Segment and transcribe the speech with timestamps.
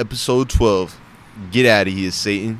[0.00, 0.98] episode 12.
[1.50, 2.58] Get out of here, Satan.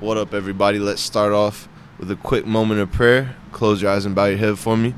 [0.00, 0.80] What up, everybody?
[0.80, 3.36] Let's start off with a quick moment of prayer.
[3.52, 4.92] Close your eyes and bow your head for me.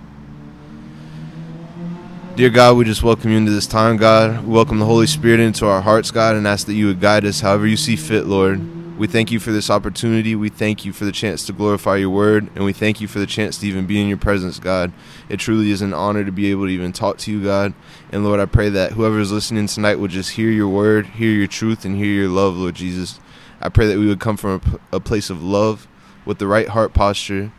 [2.36, 4.46] Dear God, we just welcome you into this time, God.
[4.46, 7.26] We welcome the Holy Spirit into our hearts, God, and ask that you would guide
[7.26, 8.58] us however you see fit, Lord.
[9.02, 10.36] We thank you for this opportunity.
[10.36, 13.18] We thank you for the chance to glorify your word, and we thank you for
[13.18, 14.92] the chance to even be in your presence, God.
[15.28, 17.74] It truly is an honor to be able to even talk to you, God.
[18.12, 21.32] And Lord, I pray that whoever is listening tonight would just hear your word, hear
[21.32, 23.18] your truth, and hear your love, Lord Jesus.
[23.60, 25.88] I pray that we would come from a, p- a place of love
[26.24, 27.50] with the right heart posture,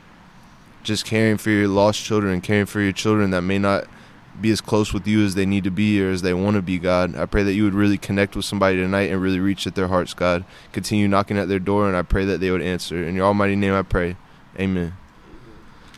[0.82, 3.84] just caring for your lost children caring for your children that may not
[4.40, 6.62] be as close with you as they need to be or as they want to
[6.62, 7.16] be, God.
[7.16, 9.88] I pray that you would really connect with somebody tonight and really reach at their
[9.88, 10.44] hearts, God.
[10.72, 13.04] Continue knocking at their door, and I pray that they would answer.
[13.04, 14.18] In your almighty name, I pray.
[14.60, 14.94] Amen.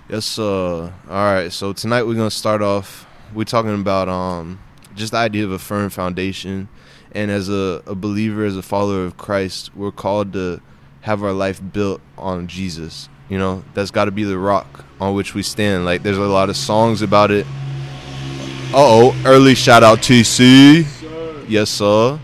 [0.10, 1.52] Yes, uh, all right.
[1.52, 3.08] So tonight we're gonna start off.
[3.34, 4.60] We're talking about um,
[4.96, 6.70] just the idea of a firm foundation,
[7.12, 10.62] and as a, a believer, as a follower of Christ, we're called to
[11.02, 13.10] have our life built on Jesus.
[13.30, 15.86] You know, that's got to be the rock on which we stand.
[15.86, 17.48] Like, there's a lot of songs about it.
[18.78, 20.86] Oh, early shout out TC.
[21.48, 22.20] Yes, sir.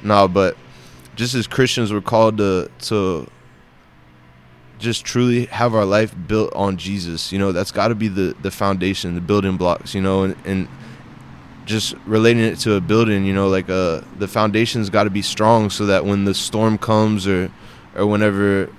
[0.00, 0.56] No, but
[1.16, 3.28] just as Christians, we're called to to
[4.78, 7.32] just truly have our life built on Jesus.
[7.32, 9.92] You know, that's got to be the the foundation, the building blocks.
[9.92, 10.68] You know, and and
[11.64, 13.24] just relating it to a building.
[13.24, 16.78] You know, like uh, the foundation's got to be strong so that when the storm
[16.78, 17.50] comes or
[17.96, 18.72] or whenever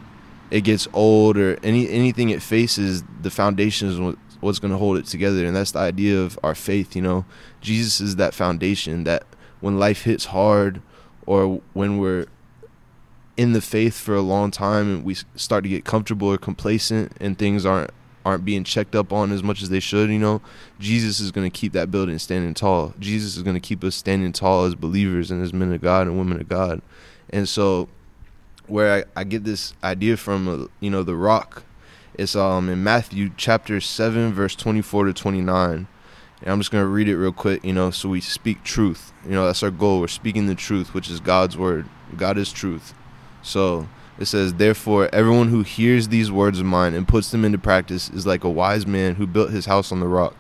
[0.52, 5.06] it gets old or any anything it faces, the foundation what's going to hold it
[5.06, 6.96] together, and that's the idea of our faith.
[6.96, 7.26] You know,
[7.62, 9.24] Jesus is that foundation that
[9.60, 10.82] when life hits hard
[11.26, 12.26] or when we're
[13.36, 17.12] in the faith for a long time and we start to get comfortable or complacent
[17.20, 17.92] and things aren't
[18.26, 20.42] aren't being checked up on as much as they should, you know,
[20.80, 22.94] Jesus is going to keep that building standing tall.
[23.00, 26.08] Jesus is going to keep us standing tall as believers and as men of God
[26.08, 26.82] and women of God.
[27.30, 27.88] And so
[28.68, 31.64] where I, I get this idea from, uh, you know, the rock,
[32.18, 35.88] it's um in Matthew chapter 7 verse 24 to 29.
[36.42, 39.12] And I'm just going to read it real quick, you know, so we speak truth.
[39.26, 40.02] You know, that's our goal.
[40.02, 41.88] We're speaking the truth, which is God's word.
[42.16, 42.94] God is truth.
[43.42, 43.88] So
[44.20, 48.10] it says, Therefore, everyone who hears these words of mine and puts them into practice
[48.10, 50.36] is like a wise man who built his house on the rock.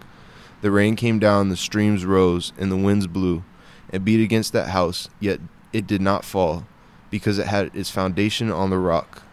[0.61, 3.43] The rain came down, the streams rose, and the winds blew
[3.89, 5.39] and beat against that house, yet
[5.71, 6.65] it did not fall,
[7.09, 9.23] because it had its foundation on the rock.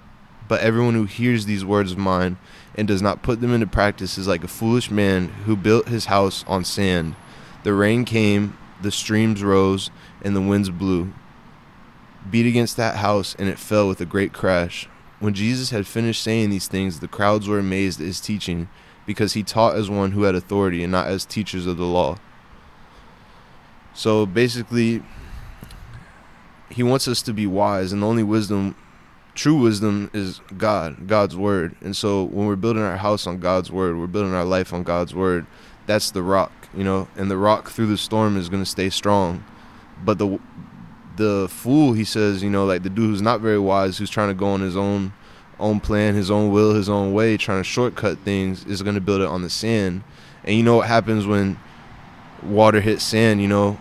[0.49, 2.37] But everyone who hears these words of mine
[2.75, 6.06] and does not put them into practice is like a foolish man who built his
[6.06, 7.16] house on sand.
[7.62, 9.91] The rain came, the streams rose,
[10.22, 11.12] and the winds blew
[12.31, 14.88] beat against that house, and it fell with a great crash.
[15.21, 18.69] When Jesus had finished saying these things, the crowds were amazed at his teaching,
[19.06, 22.16] because he taught as one who had authority and not as teachers of the law.
[23.93, 25.03] So basically,
[26.71, 28.75] he wants us to be wise, and the only wisdom,
[29.34, 31.75] true wisdom, is God, God's word.
[31.81, 34.83] And so when we're building our house on God's word, we're building our life on
[34.83, 35.47] God's word.
[35.87, 38.91] That's the rock, you know, and the rock through the storm is going to stay
[38.91, 39.44] strong.
[40.03, 40.41] But the
[41.17, 44.28] the fool, he says, you know, like the dude who's not very wise, who's trying
[44.28, 45.12] to go on his own
[45.61, 49.00] own plan, his own will, his own way, trying to shortcut things, is going to
[49.00, 50.03] build it on the sand.
[50.44, 51.59] And you know what happens when
[52.43, 53.41] water hits sand?
[53.41, 53.78] You know,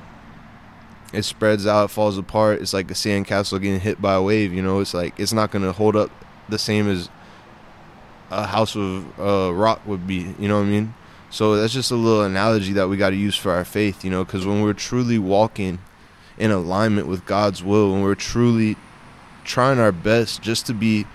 [1.13, 2.62] it spreads out, falls apart.
[2.62, 4.51] It's like a sandcastle getting hit by a wave.
[4.51, 6.09] You know, it's like it's not going to hold up
[6.50, 7.09] the same as
[8.31, 10.35] a house of uh, rock would be.
[10.40, 10.94] You know what I mean?
[11.29, 14.03] So that's just a little analogy that we got to use for our faith.
[14.03, 15.79] You know, because when we're truly walking
[16.38, 18.75] in alignment with God's will, and we're truly
[19.44, 21.06] trying our best just to be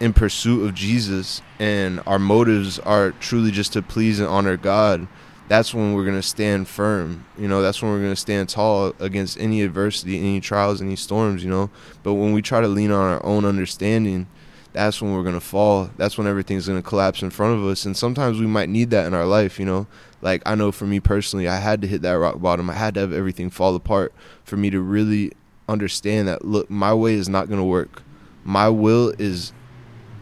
[0.00, 5.06] in pursuit of Jesus, and our motives are truly just to please and honor God,
[5.52, 7.26] that's when we're going to stand firm.
[7.36, 10.96] You know, that's when we're going to stand tall against any adversity, any trials, any
[10.96, 11.68] storms, you know.
[12.02, 14.28] But when we try to lean on our own understanding,
[14.72, 15.90] that's when we're going to fall.
[15.98, 17.84] That's when everything's going to collapse in front of us.
[17.84, 19.86] And sometimes we might need that in our life, you know.
[20.22, 22.70] Like, I know for me personally, I had to hit that rock bottom.
[22.70, 24.14] I had to have everything fall apart
[24.44, 25.32] for me to really
[25.68, 28.02] understand that, look, my way is not going to work.
[28.42, 29.52] My will is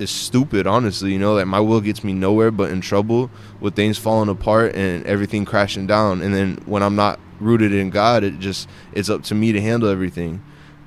[0.00, 1.12] is stupid, honestly.
[1.12, 3.31] You know, like my will gets me nowhere but in trouble
[3.61, 6.23] with things falling apart and everything crashing down.
[6.23, 9.61] And then when I'm not rooted in God, it just it's up to me to
[9.61, 10.43] handle everything.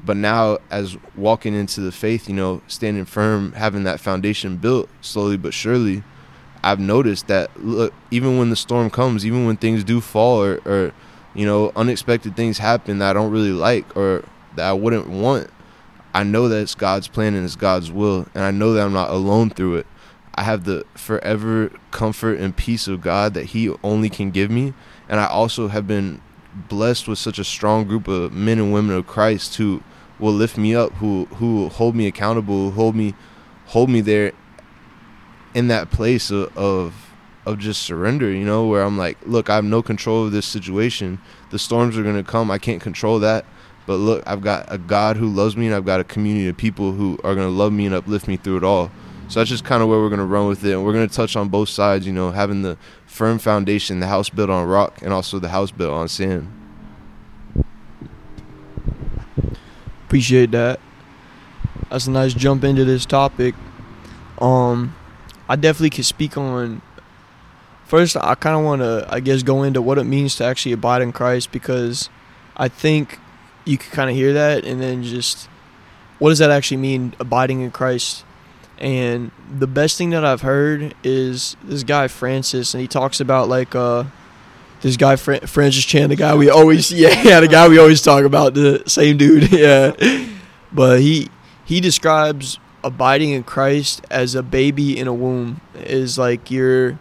[0.06, 4.90] But now, as walking into the faith, you know, standing firm, having that foundation built
[5.00, 6.04] slowly but surely,
[6.62, 10.60] I've noticed that look, even when the storm comes, even when things do fall or,
[10.66, 10.92] or
[11.34, 14.26] you know, unexpected things happen that I don't really like or
[14.56, 15.50] that I wouldn't want,
[16.14, 18.94] I know that it's God's plan and it's God's will, and I know that I'm
[18.94, 19.88] not alone through it.
[20.36, 24.74] I have the forever comfort and peace of God that He only can give me,
[25.10, 26.22] and I also have been
[26.70, 29.84] blessed with such a strong group of men and women of Christ who
[30.20, 33.16] will lift me up, who who hold me accountable, hold me
[33.68, 34.34] hold me there
[35.54, 37.10] in that place of, of
[37.46, 40.46] of just surrender, you know, where I'm like, look, I have no control of this
[40.46, 41.20] situation.
[41.50, 42.50] The storms are going to come.
[42.50, 43.46] I can't control that.
[43.86, 46.58] But look, I've got a God who loves me and I've got a community of
[46.58, 48.92] people who are going to love me and uplift me through it all.
[49.28, 50.74] So that's just kind of where we're going to run with it.
[50.74, 54.08] And we're going to touch on both sides, you know, having the firm foundation, the
[54.08, 56.52] house built on rock, and also the house built on sand.
[60.06, 60.80] Appreciate that.
[61.90, 63.56] That's a nice jump into this topic.
[64.40, 64.96] Um,
[65.50, 66.82] I definitely could speak on.
[67.86, 70.72] First, I kind of want to, I guess, go into what it means to actually
[70.72, 72.10] abide in Christ because
[72.56, 73.20] I think
[73.66, 75.48] you could kind of hear that and then just
[76.20, 78.24] what does that actually mean, abiding in Christ?
[78.78, 83.50] And the best thing that I've heard is this guy Francis, and he talks about
[83.50, 84.06] like uh,
[84.82, 88.02] this guy Fra- Francis Chan, the guy we always yeah, yeah, the guy we always
[88.02, 89.92] talk about, the same dude, yeah.
[90.72, 91.30] But he
[91.66, 97.00] he describes abiding in Christ as a baby in a womb is like you're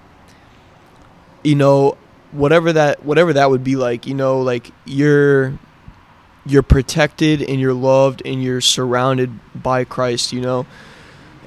[1.42, 1.96] you know
[2.30, 5.58] whatever that whatever that would be like you know like you're
[6.44, 9.30] you're protected and you're loved and you're surrounded
[9.60, 10.66] by Christ you know?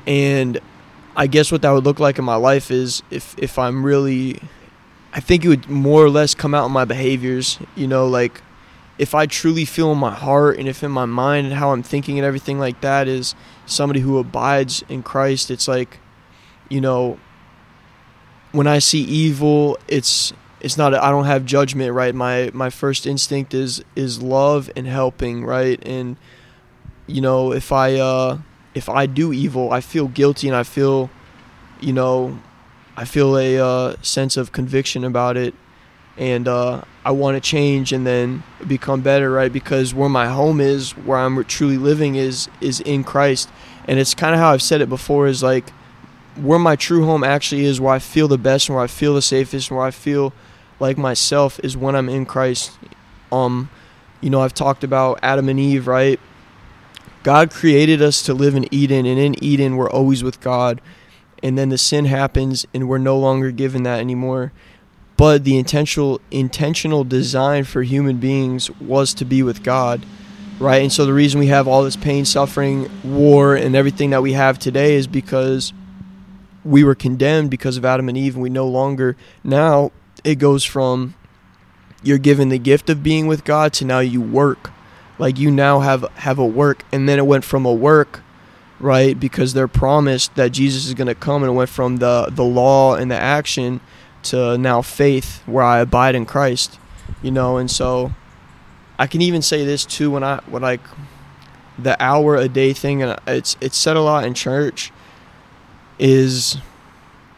[0.08, 0.60] And
[1.16, 4.42] I guess what that would look like in my life is if if I'm really
[5.14, 8.08] I think it would more or less come out in my behaviors you know?
[8.08, 8.42] Like
[8.98, 11.84] if I truly feel in my heart and if in my mind and how I'm
[11.84, 16.00] thinking and everything like that is somebody who abides in Christ, it's like,
[16.70, 17.20] you know,
[18.54, 20.32] when I see evil, it's
[20.66, 22.16] it's not I don't have judgment, right?
[22.16, 25.80] My my first instinct is is love and helping, right?
[25.86, 26.18] And
[27.06, 28.40] you know, if I uh
[28.74, 31.12] if I do evil, I feel guilty and I feel
[31.80, 32.40] you know,
[32.98, 35.54] I feel a uh, sense of conviction about it
[36.18, 39.54] and uh, I want to change and then become better, right?
[39.54, 43.50] Because where my home is, where I'm truly living is is in Christ,
[43.88, 45.70] and it's kind of how I've said it before is like
[46.36, 49.14] where my true home actually is, where I feel the best, and where I feel
[49.14, 50.34] the safest, and where I feel
[50.80, 52.78] like myself is when I'm in Christ.
[53.32, 53.70] Um,
[54.22, 56.20] you know, I've talked about Adam and Eve, right?
[57.24, 60.82] God created us to live in Eden, and in Eden we're always with God,
[61.42, 64.52] and then the sin happens, and we're no longer given that anymore
[65.18, 70.06] but the intentional intentional design for human beings was to be with God
[70.60, 74.22] right and so the reason we have all this pain suffering war and everything that
[74.22, 75.74] we have today is because
[76.64, 79.92] we were condemned because of Adam and Eve and we no longer now
[80.26, 81.16] it goes from
[82.04, 84.72] you're given the gift of being with God to now you work.
[85.18, 86.84] Like you now have have a work.
[86.92, 88.22] And then it went from a work
[88.80, 92.28] right because they're promised that Jesus is going to come and it went from the
[92.30, 93.80] the law and the action
[94.24, 96.78] to now faith where I abide in Christ,
[97.22, 98.12] you know, and so
[99.00, 100.82] I can even say this too when I when like
[101.78, 104.92] the hour a day thing and it's it's said a lot in church
[105.98, 106.58] is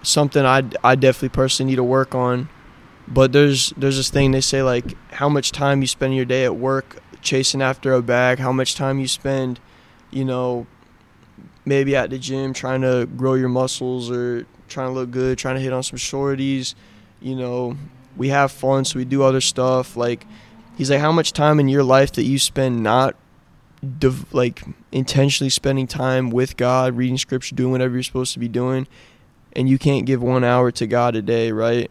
[0.04, 2.50] something I I definitely personally need to work on.
[3.08, 6.44] But there's there's this thing they say like how much time you spend your day
[6.44, 9.60] at work chasing after a bag, how much time you spend,
[10.12, 10.68] you know,
[11.66, 15.56] maybe at the gym trying to grow your muscles or trying to look good, trying
[15.56, 16.76] to hit on some shorties.
[17.22, 17.78] You know,
[18.16, 19.96] we have fun, so we do other stuff.
[19.96, 20.26] Like,
[20.78, 23.16] he's like, how much time in your life that you spend not
[24.00, 28.48] div- like intentionally spending time with God, reading scripture, doing whatever you're supposed to be
[28.48, 28.88] doing,
[29.54, 31.90] and you can't give one hour to God a day, right?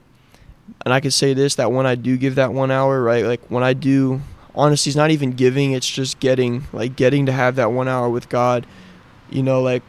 [0.85, 3.41] And I can say this that when I do give that one hour, right, like
[3.49, 4.21] when I do,
[4.55, 8.09] honestly, it's not even giving, it's just getting, like getting to have that one hour
[8.09, 8.67] with God.
[9.31, 9.83] You know, like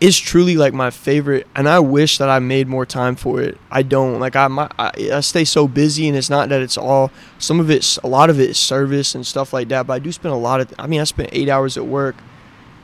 [0.00, 3.58] is truly like my favorite and i wish that i made more time for it
[3.70, 6.76] i don't like i my, I, I, stay so busy and it's not that it's
[6.76, 9.94] all some of it's a lot of it is service and stuff like that but
[9.94, 12.16] i do spend a lot of i mean i spent eight hours at work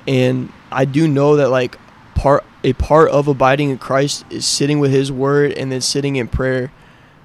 [0.06, 1.76] and i do know that like
[2.22, 6.16] part a part of abiding in christ is sitting with his word and then sitting
[6.16, 6.70] in prayer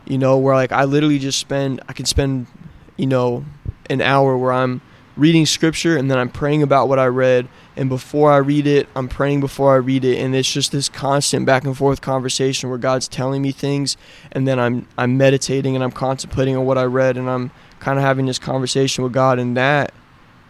[0.06, 2.48] you know where like i literally just spend i can spend
[2.96, 3.46] you know
[3.90, 4.82] an hour where i'm
[5.16, 8.90] reading scripture and then i'm praying about what i read and before I read it,
[8.96, 12.70] I'm praying before I read it, and it's just this constant back and forth conversation
[12.70, 13.96] where God's telling me things,
[14.32, 18.00] and then I'm I'm meditating and I'm contemplating on what I read, and I'm kind
[18.00, 19.94] of having this conversation with God, and that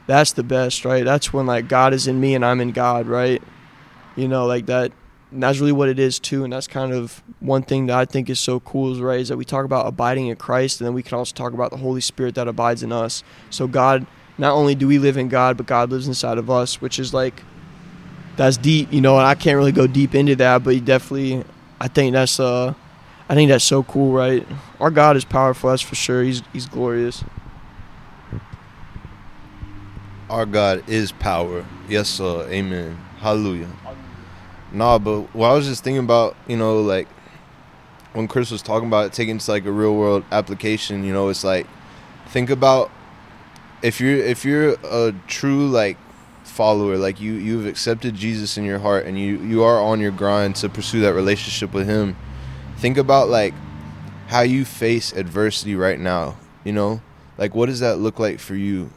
[0.08, 1.04] that's the best, right?
[1.04, 3.44] That's when like God is in me and I'm in God, right?
[4.18, 4.92] You know, like that.
[5.32, 8.30] that's really what it is too, and that's kind of one thing that I think
[8.30, 9.20] is so cool, is right?
[9.20, 11.72] Is that we talk about abiding in Christ, and then we can also talk about
[11.72, 13.24] the Holy Spirit that abides in us.
[13.50, 14.06] So God
[14.38, 17.14] not only do we live in God, but God lives inside of us, which is
[17.14, 17.42] like
[18.36, 19.18] that's deep, you know.
[19.18, 21.44] And I can't really go deep into that, but definitely,
[21.80, 22.74] I think that's uh,
[23.30, 24.48] I think that's so cool, right?
[24.80, 26.24] Our God is powerful, that's for sure.
[26.24, 27.24] He's he's glorious.
[30.30, 31.66] Our God is power.
[31.88, 32.48] Yes, sir.
[32.50, 32.98] Amen.
[33.20, 33.70] Hallelujah.
[34.72, 37.08] Nah, but what I was just thinking about, you know, like
[38.14, 41.30] when Chris was talking about it, taking to like a real world application, you know,
[41.30, 41.68] it's like
[42.28, 42.92] think about
[43.82, 45.98] if you're if you're a true like
[46.44, 50.12] follower, like you you've accepted Jesus in your heart and you you are on your
[50.12, 52.16] grind to pursue that relationship with Him.
[52.78, 53.54] Think about like
[54.28, 56.38] how you face adversity right now.
[56.64, 57.02] You know,
[57.38, 58.90] like what does that look like for you?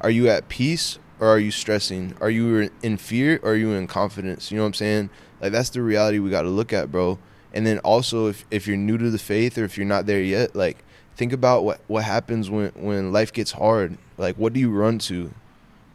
[0.00, 2.14] Are you at peace or are you stressing?
[2.20, 4.50] Are you in fear or are you in confidence?
[4.50, 5.10] You know what I'm saying?
[5.40, 7.18] Like that's the reality we got to look at, bro.
[7.52, 10.22] And then also if if you're new to the faith or if you're not there
[10.22, 10.84] yet, like
[11.16, 13.98] think about what what happens when when life gets hard.
[14.16, 15.32] Like what do you run to?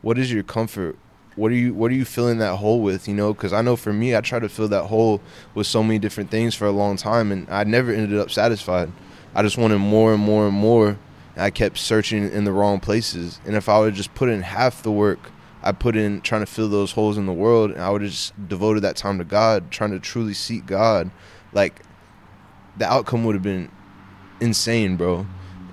[0.01, 0.97] What is your comfort?
[1.35, 3.33] What are you what are you filling that hole with, you know?
[3.33, 5.21] Cuz I know for me I tried to fill that hole
[5.53, 8.91] with so many different things for a long time and I never ended up satisfied.
[9.35, 10.97] I just wanted more and more and more.
[11.35, 13.39] I kept searching in the wrong places.
[13.45, 15.31] And if I would just put in half the work
[15.63, 18.11] I put in trying to fill those holes in the world, and I would have
[18.11, 21.09] just devoted that time to God, trying to truly seek God,
[21.53, 21.81] like
[22.77, 23.71] the outcome would have been
[24.41, 25.25] insane, bro.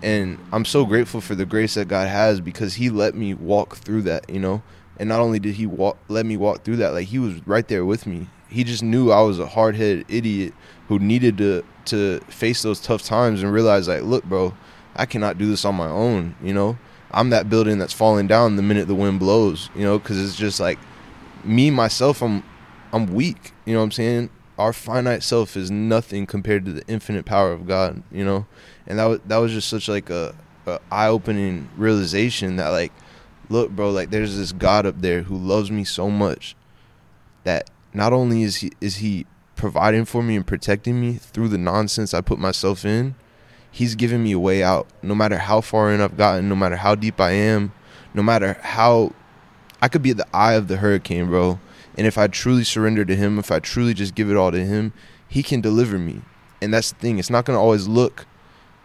[0.03, 3.77] And I'm so grateful for the grace that God has because He let me walk
[3.77, 4.63] through that, you know.
[4.97, 7.67] And not only did He walk, let me walk through that, like He was right
[7.67, 8.29] there with me.
[8.49, 10.55] He just knew I was a hard headed idiot
[10.89, 14.55] who needed to to face those tough times and realize, like, look, bro,
[14.97, 16.79] I cannot do this on my own, you know.
[17.13, 20.37] I'm that building that's falling down the minute the wind blows, you know, because it's
[20.37, 20.79] just like
[21.45, 22.23] me myself.
[22.23, 22.45] I'm
[22.93, 24.31] I'm weak, you know what I'm saying.
[24.59, 28.47] Our finite self is nothing compared to the infinite power of God, you know,
[28.87, 30.35] and that was that was just such like a,
[30.67, 32.93] a eye opening realization that like,
[33.49, 36.55] look, bro, like there's this God up there who loves me so much
[37.45, 41.59] that not only is he is he providing for me and protecting me through the
[41.59, 43.15] nonsense I put myself in,
[43.71, 44.87] he's giving me a way out.
[45.03, 47.73] No matter how far in I've gotten, no matter how deep I am,
[48.15, 49.13] no matter how
[49.81, 51.61] I could be the eye of the hurricane, bro.
[51.97, 54.65] And if I truly surrender to him, if I truly just give it all to
[54.65, 54.93] him,
[55.29, 56.23] he can deliver me.
[56.61, 57.19] And that's the thing.
[57.19, 58.27] It's not going to always look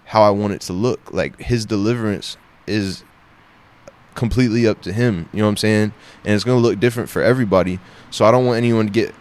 [0.06, 1.12] how I want it to look.
[1.12, 2.38] Like his deliverance
[2.68, 3.04] is
[4.14, 5.30] completely up to him.
[5.34, 5.94] You know what I'm saying?
[6.24, 7.80] And it's going to look different for everybody.
[8.12, 9.14] So I don't want anyone to get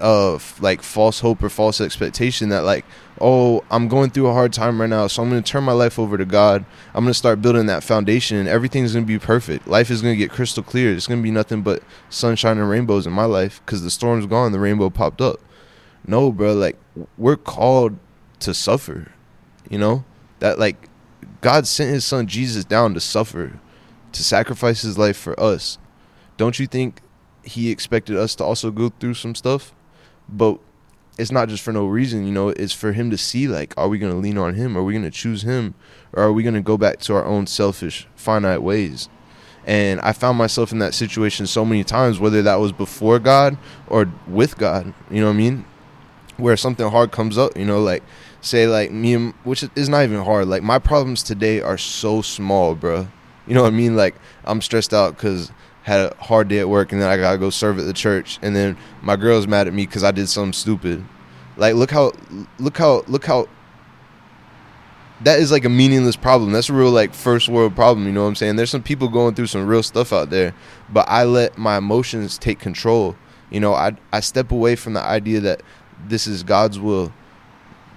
[0.00, 2.84] of like false hope or false expectation that like
[3.20, 5.72] oh i'm going through a hard time right now so i'm going to turn my
[5.72, 6.64] life over to god.
[6.94, 9.66] I'm going to start building that foundation and everything's going to be perfect.
[9.66, 10.92] Life is going to get crystal clear.
[10.92, 14.26] It's going to be nothing but sunshine and rainbows in my life because the storm's
[14.26, 15.40] gone the rainbow popped up.
[16.06, 16.78] No bro like
[17.16, 17.96] we're called
[18.40, 19.12] to suffer
[19.68, 20.04] you know?
[20.40, 20.88] That like
[21.40, 23.58] god sent his son jesus down to suffer
[24.12, 25.78] to sacrifice his life for us.
[26.36, 27.00] Don't you think
[27.42, 29.73] he expected us to also go through some stuff
[30.28, 30.58] but
[31.18, 33.88] it's not just for no reason, you know, it's for him to see like are
[33.88, 34.76] we going to lean on him?
[34.76, 35.74] Are we going to choose him?
[36.12, 39.08] Or are we going to go back to our own selfish finite ways?
[39.66, 43.56] And I found myself in that situation so many times whether that was before God
[43.86, 45.64] or with God, you know what I mean?
[46.36, 48.02] Where something hard comes up, you know, like
[48.40, 50.48] say like me and which is not even hard.
[50.48, 53.08] Like my problems today are so small, bro.
[53.46, 53.96] You know what I mean?
[53.96, 55.50] Like I'm stressed out cuz
[55.84, 58.38] had a hard day at work and then I gotta go serve at the church
[58.42, 61.04] and then my girl's mad at me because I did something stupid.
[61.58, 62.12] Like look how
[62.58, 63.48] look how look how
[65.22, 66.52] that is like a meaningless problem.
[66.52, 68.56] That's a real like first world problem, you know what I'm saying?
[68.56, 70.54] There's some people going through some real stuff out there,
[70.90, 73.14] but I let my emotions take control.
[73.50, 75.62] You know, I I step away from the idea that
[76.06, 77.12] this is God's will.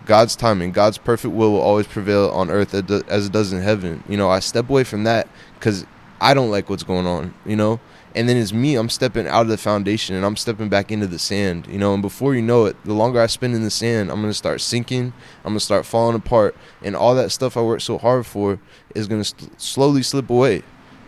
[0.06, 4.04] God's timing, God's perfect will will always prevail on earth as it does in heaven.
[4.10, 5.30] You know, I step away from that
[5.62, 5.86] cuz
[6.20, 7.80] I don't like what's going on, you know?
[8.16, 11.06] And then it's me, I'm stepping out of the foundation and I'm stepping back into
[11.06, 11.94] the sand, you know?
[11.94, 14.38] And before you know it, the longer I spend in the sand, I'm going to
[14.38, 18.00] start sinking, I'm going to start falling apart, and all that stuff I worked so
[18.00, 18.60] hard for
[18.96, 20.64] is going to st- slowly slip away.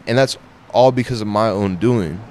[0.05, 0.37] And that's
[0.71, 2.21] all because of my own doing.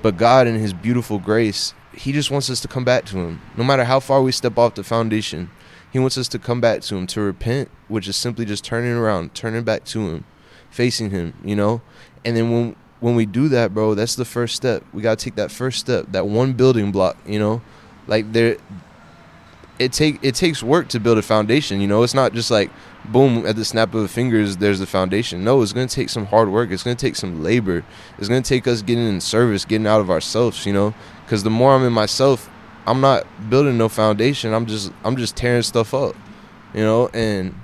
[0.00, 3.40] But God, in His beautiful grace, He just wants us to come back to Him.
[3.56, 5.50] No matter how far we step off the foundation,
[5.92, 8.92] He wants us to come back to Him, to repent, which is simply just turning
[8.92, 10.24] around, turning back to Him
[10.70, 11.80] facing him, you know?
[12.24, 14.82] And then when when we do that, bro, that's the first step.
[14.92, 17.62] We got to take that first step, that one building block, you know?
[18.06, 18.56] Like there
[19.78, 22.02] it take it takes work to build a foundation, you know?
[22.02, 22.70] It's not just like
[23.04, 25.44] boom at the snap of the fingers there's the foundation.
[25.44, 26.70] No, it's going to take some hard work.
[26.70, 27.84] It's going to take some labor.
[28.18, 30.94] It's going to take us getting in service, getting out of ourselves, you know?
[31.28, 32.50] Cuz the more I'm in myself,
[32.86, 34.52] I'm not building no foundation.
[34.52, 36.16] I'm just I'm just tearing stuff up.
[36.74, 37.54] You know, and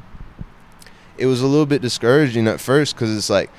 [1.19, 3.51] it was a little bit discouraging at first because it's like,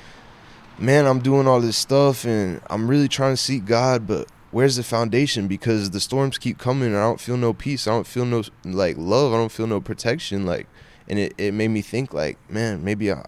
[0.78, 4.76] man, I'm doing all this stuff and I'm really trying to seek God, but where's
[4.76, 5.48] the foundation?
[5.48, 7.86] Because the storms keep coming and I don't feel no peace.
[7.86, 9.32] I don't feel no like love.
[9.32, 10.46] I don't feel no protection.
[10.46, 10.66] Like,
[11.08, 13.24] and it, it made me think like, man, maybe I,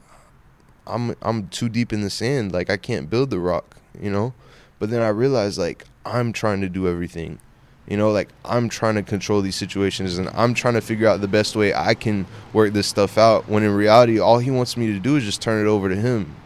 [0.86, 2.52] I'm I'm too deep in the sand.
[2.52, 4.34] Like I can't build the rock, you know.
[4.78, 7.38] But then I realized like I'm trying to do everything,
[7.88, 8.10] you know.
[8.10, 11.56] Like I'm trying to control these situations and I'm trying to figure out the best
[11.56, 13.48] way I can work this stuff out.
[13.48, 15.96] When in reality, all he wants me to do is just turn it over to
[15.96, 16.36] him,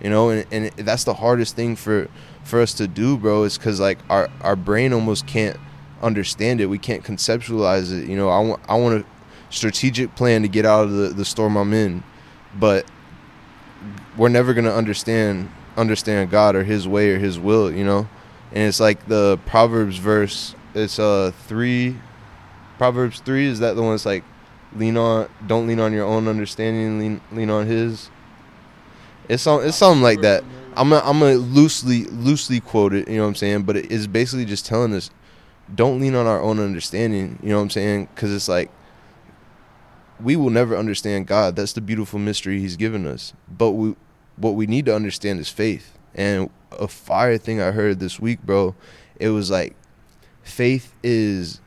[0.00, 0.30] you know.
[0.30, 2.08] And and that's the hardest thing for
[2.44, 3.44] for us to do, bro.
[3.44, 5.58] Is because like our our brain almost can't
[6.02, 6.66] understand it.
[6.66, 8.08] We can't conceptualize it.
[8.08, 11.24] You know, I want I want a strategic plan to get out of the, the
[11.24, 12.02] storm I'm in,
[12.58, 12.86] but
[14.16, 18.08] we're never gonna understand understand God or His way or His will, you know.
[18.52, 20.54] And it's like the Proverbs verse.
[20.76, 21.96] It's uh three,
[22.76, 23.46] Proverbs three.
[23.46, 24.24] Is that the one that's like,
[24.74, 28.10] lean on, don't lean on your own understanding, lean lean on His.
[29.28, 30.44] It's some, it's something like that.
[30.76, 33.08] I'm gonna, I'm gonna loosely loosely quote it.
[33.08, 33.62] You know what I'm saying?
[33.62, 35.10] But it is basically just telling us,
[35.74, 37.38] don't lean on our own understanding.
[37.42, 38.08] You know what I'm saying?
[38.14, 38.70] Because it's like
[40.20, 41.56] we will never understand God.
[41.56, 43.32] That's the beautiful mystery He's given us.
[43.48, 43.96] But we,
[44.36, 45.98] what we need to understand is faith.
[46.14, 48.74] And a fire thing I heard this week, bro,
[49.18, 49.74] it was like
[50.46, 51.60] faith is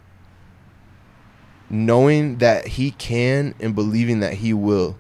[1.70, 4.98] knowing that He can and believing that He will.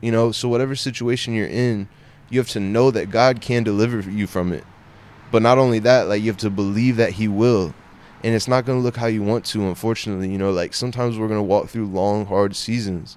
[0.00, 1.88] You know, so whatever situation you're in,
[2.30, 4.64] you have to know that God can deliver you from it.
[5.30, 7.74] But not only that, like you have to believe that He will
[8.22, 11.18] and it's not going to look how you want to unfortunately you know like sometimes
[11.18, 13.16] we're going to walk through long hard seasons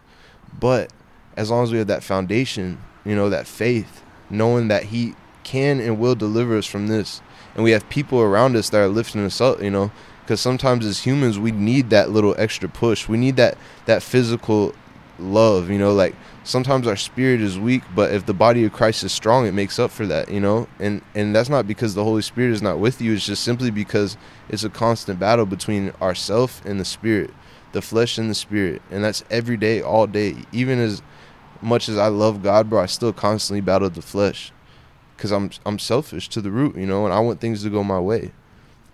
[0.60, 0.92] but
[1.36, 5.80] as long as we have that foundation you know that faith knowing that he can
[5.80, 7.22] and will deliver us from this
[7.56, 9.92] and we have people around us that are lifting us up you know?
[10.22, 13.08] Because sometimes as humans we need that little extra push.
[13.08, 14.74] We need that that physical
[15.20, 15.94] love you know?
[15.94, 19.54] Like sometimes our spirit is weak but if the body of christ is strong it
[19.54, 20.68] makes up for that you know?
[20.80, 23.14] And and that's not because the holy spirit is not with you.
[23.14, 24.18] It's just simply because
[24.50, 27.32] it's a constant battle between ourself and the spirit
[27.72, 28.84] the flesh and the spirit.
[28.92, 30.36] And that's every day all day.
[30.52, 31.02] Even as
[31.64, 34.52] much as i love god bro i still constantly battle the flesh
[35.24, 37.82] because i'm i'm selfish to the root you know and i want things to go
[37.82, 38.30] my way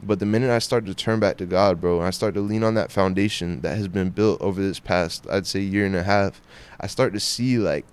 [0.01, 2.41] but the minute I start to turn back to God, bro, and I start to
[2.41, 5.95] lean on that foundation that has been built over this past, I'd say, year and
[5.95, 6.41] a half,
[6.79, 7.85] I start to see like,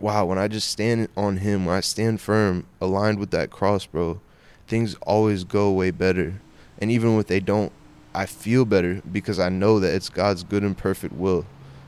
[0.00, 3.86] wow, when I just stand on Him, when I stand firm, aligned with that cross,
[3.86, 4.20] bro,
[4.66, 6.40] things always go way better.
[6.78, 7.70] And even when they don't,
[8.12, 11.46] I feel better because I know that it's God's good and perfect will,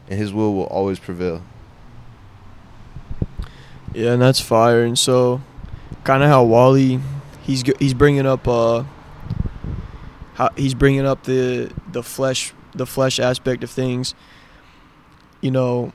[0.09, 1.43] and His will will always prevail.
[3.95, 4.85] Yeah, and that's fire.
[4.85, 5.41] And so,
[6.05, 7.01] kind of how Wally,
[7.43, 8.85] he's he's bringing up uh
[10.35, 14.15] how he's bringing up the the flesh the flesh aspect of things.
[15.41, 15.93] You know,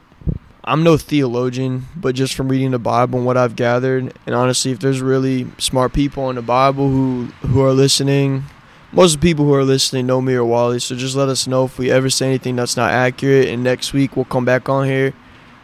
[0.63, 4.71] I'm no theologian, but just from reading the Bible and what I've gathered, and honestly,
[4.71, 8.43] if there's really smart people in the Bible who who are listening,
[8.91, 10.79] most of the people who are listening know me or Wally.
[10.79, 13.93] So just let us know if we ever say anything that's not accurate, and next
[13.93, 15.13] week we'll come back on here.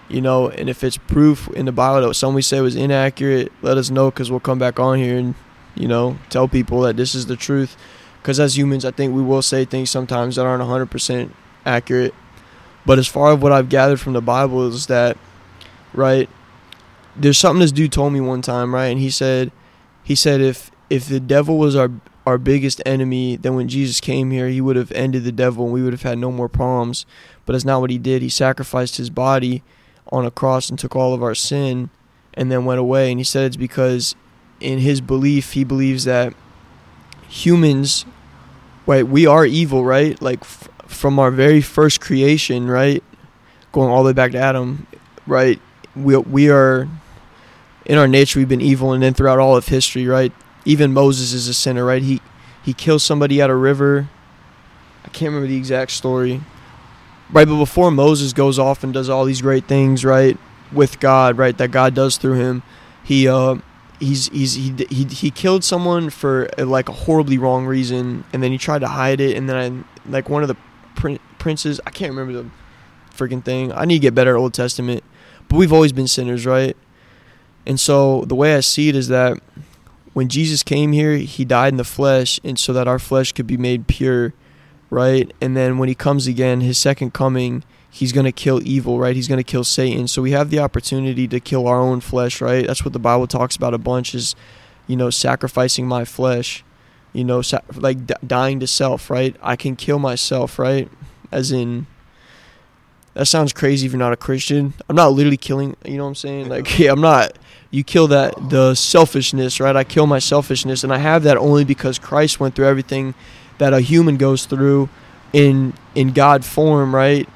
[0.09, 3.51] You know, and if it's proof in the Bible that something we say was inaccurate,
[3.61, 5.35] let us know because we'll come back on here and
[5.75, 7.75] you know tell people that this is the truth
[8.27, 11.31] because as humans, I think we will say things sometimes that aren't 100%
[11.65, 12.13] accurate.
[12.85, 15.17] But as far as what I've gathered from the Bible is that,
[15.93, 16.29] right,
[17.15, 19.53] there's something this dude told me one time, right, and he said,
[20.03, 21.89] he said if if the devil was our
[22.25, 25.73] our biggest enemy, then when Jesus came here, he would have ended the devil and
[25.73, 27.05] we would have had no more problems.
[27.45, 28.21] But that's not what he did.
[28.21, 29.63] He sacrificed his body
[30.11, 31.89] on a cross and took all of our sin
[32.33, 33.11] and then went away.
[33.11, 34.15] And he said it's because
[34.59, 36.33] in his belief, he believes that
[37.27, 38.05] humans
[38.85, 40.21] right we are evil right?
[40.21, 43.03] Like f- from our very first creation right?
[43.71, 44.87] Going all the way back to adam
[45.25, 45.59] right?
[45.95, 46.87] We we are
[47.85, 48.93] in our nature we've been evil.
[48.93, 50.31] And then throughout all of history right?
[50.63, 52.01] Even moses is a sinner right?
[52.01, 52.21] He
[52.63, 54.07] he kills somebody at a river.
[55.03, 56.41] I can't remember the exact story
[57.31, 60.37] right but before moses goes off and does all these great things right
[60.71, 62.63] with god right that god does through him
[63.03, 63.55] he uh
[63.99, 68.41] he's he's he he he killed someone for uh, like a horribly wrong reason, and
[68.43, 70.57] then he tried to hide it, and then I, like one of the
[70.95, 72.49] prin- princes, I can't remember the
[73.15, 73.71] freaking thing.
[73.73, 75.03] I need to get better at Old Testament,
[75.49, 76.75] but we've always been sinners, right?
[77.65, 79.41] And so the way I see it is that
[80.13, 83.47] when Jesus came here, he died in the flesh, and so that our flesh could
[83.47, 84.33] be made pure,
[84.89, 85.31] right?
[85.41, 87.63] And then when he comes again, his second coming
[87.97, 89.15] he's going to kill evil, right?
[89.15, 90.07] He's going to kill Satan.
[90.07, 92.65] So we have the opportunity to kill our own flesh, right?
[92.67, 94.35] That's what the Bible talks about a bunch is,
[94.85, 96.63] you know, sacrificing my flesh,
[97.13, 99.35] you know, sa- like d- dying to self, right?
[99.41, 100.89] I can kill myself, right?
[101.31, 101.87] As in
[103.15, 104.75] that sounds crazy if you're not a Christian.
[104.87, 106.49] I'm not literally killing, you know what I'm saying?
[106.49, 107.37] Like, yeah, I'm not.
[107.71, 109.75] You kill that the selfishness, right?
[109.75, 113.15] I kill my selfishness, and I have that only because Christ went through everything
[113.57, 114.89] that a human goes through
[115.33, 117.27] in in God form, right?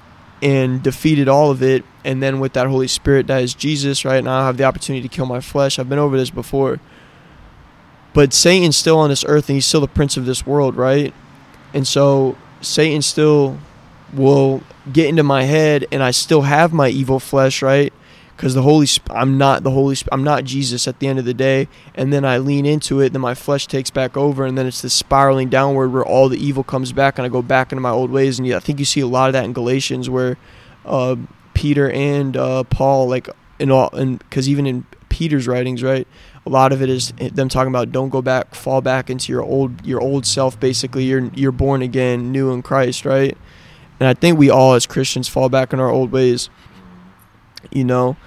[0.42, 4.24] And defeated all of it, and then with that Holy Spirit that is Jesus, right?
[4.24, 5.78] Now I have the opportunity to kill my flesh.
[5.80, 6.80] I've been over this before.
[8.14, 11.14] But Satan's still on this earth and he's still the prince of this world, right?
[11.74, 13.58] And so Satan still
[14.14, 17.94] will get into my head and I still have my evil flesh, right?
[18.42, 21.20] Because the Holy Sp- I'm not the Holy Sp- I'm not Jesus at the end
[21.20, 21.68] of the day.
[21.94, 24.82] And then I lean into it, then my flesh takes back over, and then it's
[24.82, 27.92] this spiraling downward where all the evil comes back and I go back into my
[27.92, 28.40] old ways.
[28.40, 30.38] And I think you see a lot of that in Galatians where
[30.88, 31.18] uh,
[31.54, 36.08] Peter and uh, Paul, like in all, and because even in Peter's writings, right,
[36.44, 39.44] a lot of it is them talking about don't go back, fall back into your
[39.44, 40.60] old your old self.
[40.60, 43.38] Basically, you're you're born again, new in Christ, right?
[44.00, 46.50] And I think we all as Christians fall back in our old ways,
[47.70, 48.18] you know.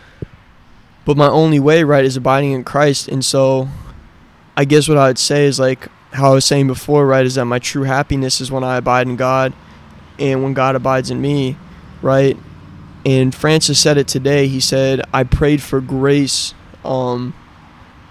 [1.04, 3.68] But my only way, right, is abiding in Christ, and so
[4.56, 7.34] I guess what I would say is like how I was saying before, right, is
[7.34, 9.52] that my true happiness is when I abide in God,
[10.18, 11.56] and when God abides in me,
[12.02, 12.36] right.
[13.04, 14.48] And Francis said it today.
[14.48, 17.34] He said, "I prayed for grace." Um,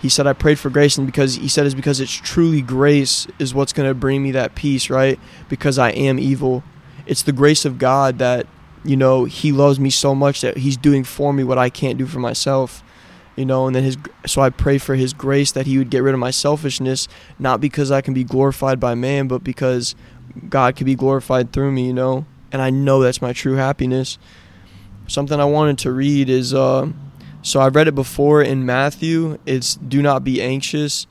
[0.04, 3.26] he said I prayed for grace and because he said it's because it's truly grace
[3.40, 5.18] is what's going to bring me that peace, right?
[5.48, 6.62] Because I am evil.
[7.06, 8.46] It's the grace of God that
[8.84, 11.98] you know he loves me so much that he's doing for me what I can't
[11.98, 12.84] do for myself.
[13.36, 16.04] You know, and then his so I pray for his grace that he would get
[16.04, 17.08] rid of my selfishness,
[17.40, 19.96] not because I can be glorified by man, but because
[20.50, 22.26] God can be glorified through me, you know?
[22.52, 24.20] And I know that's my true happiness.
[25.08, 26.92] Something I wanted to read is uh
[27.42, 29.38] so I've read it before in Matthew.
[29.46, 31.08] It's do not be anxious,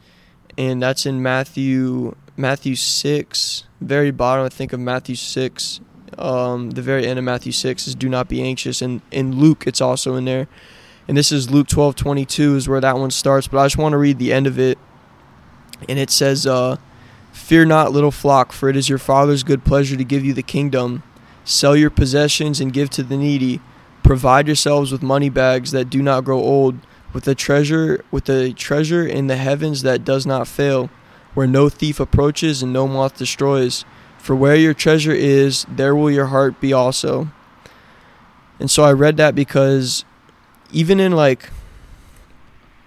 [0.57, 5.81] and that's in Matthew Matthew six, very bottom I think of Matthew six.
[6.19, 9.65] Um, the very end of Matthew six is do not be anxious, and in Luke
[9.67, 10.49] it's also in there,
[11.09, 13.49] and this is Luke twelve twenty two is where that one starts.
[13.49, 14.79] But I just want to read the end of it,
[15.89, 16.77] and it says, uh,
[17.33, 20.43] "Fear not, little flock, for it is your Father's good pleasure to give you the
[20.43, 21.03] kingdom.
[21.45, 23.61] Sell your possessions and give to the needy."
[24.03, 26.75] Provide yourselves with money bags that do not grow old,
[27.13, 30.91] with a treasure with a treasure in the heavens that does not fail,
[31.35, 33.85] where no thief approaches and no moth destroys.
[34.23, 37.33] For where your treasure is, there will your heart be also.
[38.61, 40.05] And so I read that because
[40.71, 41.51] even in like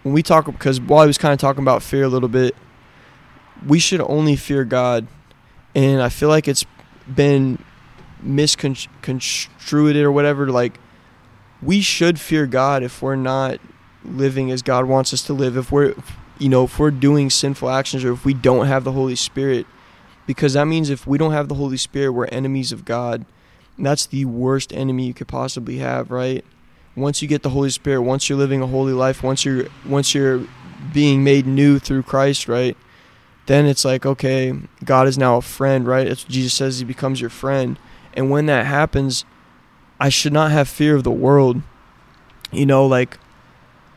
[0.04, 2.56] when we talk because while I was kind of talking about fear a little bit,
[3.68, 5.08] we should only fear God.
[5.76, 6.64] And I feel like it's
[7.14, 7.62] been
[8.22, 10.80] misconstrued or whatever like
[11.62, 13.60] we should fear God if we're not
[14.06, 15.58] living as God wants us to live.
[15.58, 15.96] If we're,
[16.40, 19.66] you know, if we're doing sinful actions or if we don't have the Holy Spirit,
[20.28, 23.26] because that means if we don't have the Holy Spirit, we're enemies of God.
[23.78, 26.44] And that's the worst enemy you could possibly have, right?
[26.96, 30.16] Once you get the Holy Spirit, once you're living a holy life, once you're once
[30.16, 30.48] you're
[30.94, 32.78] being made new through Christ, right?
[33.48, 36.08] Then it's like, okay, God is now a friend, right?
[36.08, 37.78] It's Jesus says he becomes your friend.
[38.14, 39.26] And when that happens,
[40.00, 41.62] I should not have fear of the world.
[42.52, 43.18] You know, like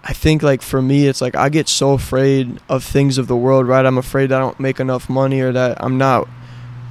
[0.08, 3.36] I think like for me it's like I get so afraid of things of the
[3.36, 3.84] world, right?
[3.84, 6.26] I'm afraid I don't make enough money or that I'm not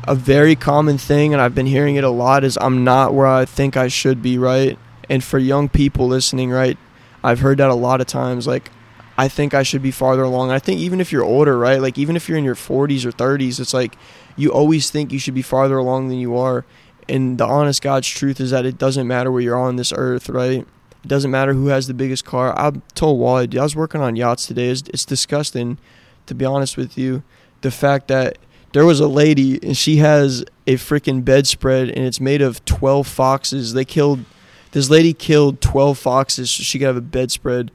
[0.07, 3.25] a very common thing and I've been hearing it a lot is I'm not where
[3.25, 4.77] I think I should be, right?
[5.09, 6.77] And for young people listening, right?
[7.23, 8.69] I've heard that a lot of times like
[9.17, 10.51] I think I should be farther along.
[10.51, 11.81] I think even if you're older, right?
[11.81, 13.97] Like even if you're in your 40s or 30s, it's like
[14.35, 16.65] you always think you should be farther along than you are
[17.09, 20.29] and the honest God's truth is that it doesn't matter where you're on this earth,
[20.29, 20.67] right?
[21.07, 22.53] It doesn't matter who has the biggest car.
[22.59, 24.67] I told Wally, I was working on yachts today.
[24.67, 25.77] It's, it's disgusting,
[26.25, 27.23] to be honest with you.
[27.61, 28.37] The fact that
[28.73, 33.07] there was a lady and she has a freaking bedspread and it's made of 12
[33.07, 33.71] foxes.
[33.71, 34.25] They killed,
[34.73, 37.71] this lady killed 12 foxes so she could have a bedspread.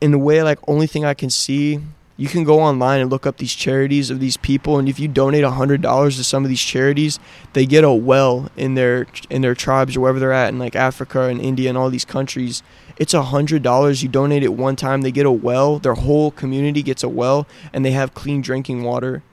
[0.00, 1.82] In the way, like, only thing I can see
[2.16, 5.08] you can go online and look up these charities of these people and if you
[5.08, 7.18] donate $100 to some of these charities
[7.54, 10.76] they get a well in their in their tribes or wherever they're at in like
[10.76, 12.62] africa and india and all these countries.
[12.96, 15.80] It's $100 you donate it one time they get a well.
[15.80, 19.24] Their whole community gets a well and they have clean drinking water.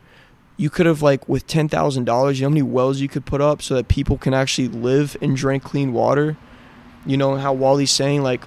[0.57, 1.99] You could have like with $10000
[2.35, 5.15] you know how many wells you could put up so that people can actually live
[5.21, 6.37] and drink clean water?
[7.05, 8.43] You know how wally's saying like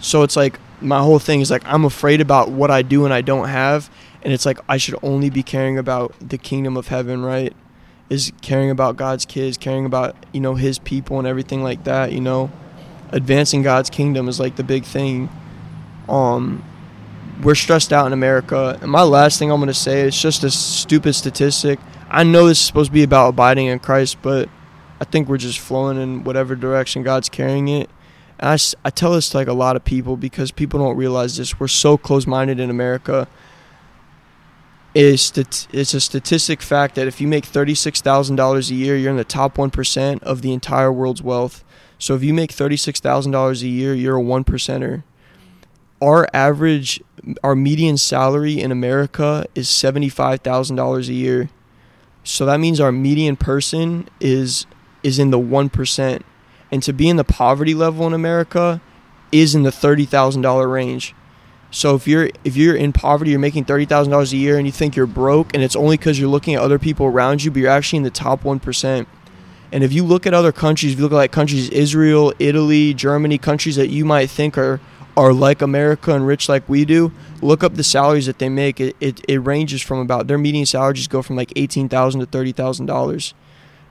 [0.00, 3.14] so it's like my whole thing is like I'm afraid about what I do and
[3.14, 3.90] I don't have,
[4.22, 7.54] and it's like I should only be caring about the kingdom of heaven, right?
[8.10, 12.12] Is caring about God's kids, caring about you know His people and everything like that.
[12.12, 12.52] You know,
[13.10, 15.30] advancing God's kingdom is like the big thing.
[16.08, 16.62] Um,
[17.42, 20.50] we're stressed out in America, and my last thing I'm gonna say is just a
[20.50, 21.80] stupid statistic.
[22.10, 24.48] I know this is supposed to be about abiding in Christ, but
[25.00, 27.90] I think we're just flowing in whatever direction God's carrying it.
[28.38, 31.36] And I, I tell this to like a lot of people because people don't realize
[31.36, 31.58] this.
[31.58, 33.28] We're so close minded in America.
[34.94, 39.24] It's, it's a statistic fact that if you make $36,000 a year, you're in the
[39.24, 41.64] top 1% of the entire world's wealth.
[41.98, 45.02] So if you make $36,000 a year, you're a one percenter.
[46.02, 47.02] Our average,
[47.42, 51.48] our median salary in America is $75,000 a year.
[52.24, 54.66] So that means our median person is
[55.02, 56.22] is in the 1%.
[56.74, 58.80] And to be in the poverty level in America
[59.30, 61.14] is in the $30,000 range.
[61.70, 64.66] So if you're if you're in poverty, you're making thirty thousand dollars a year, and
[64.66, 67.52] you think you're broke, and it's only because you're looking at other people around you,
[67.52, 69.08] but you're actually in the top one percent.
[69.70, 72.92] And if you look at other countries, if you look at like countries Israel, Italy,
[72.92, 74.80] Germany, countries that you might think are
[75.16, 78.80] are like America and rich like we do, look up the salaries that they make.
[78.80, 82.26] It it, it ranges from about their median salaries go from like eighteen thousand to
[82.26, 83.32] thirty thousand dollars,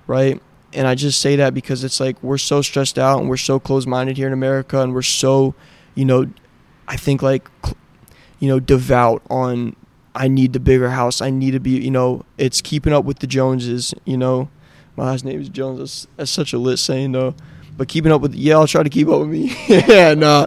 [0.05, 0.41] right?
[0.73, 3.59] And I just say that because it's like we're so stressed out and we're so
[3.59, 5.55] close minded here in America, and we're so,
[5.95, 6.27] you know,
[6.87, 7.47] I think like,
[8.39, 9.75] you know, devout on.
[10.15, 11.21] I need the bigger house.
[11.21, 13.95] I need to be, you know, it's keeping up with the Joneses.
[14.05, 14.49] You know,
[14.95, 15.79] my last name is Jones.
[15.79, 17.33] That's, that's such a lit saying though.
[17.75, 19.55] But keeping up with, yeah, I'll try to keep up with me.
[19.67, 20.45] yeah, nah.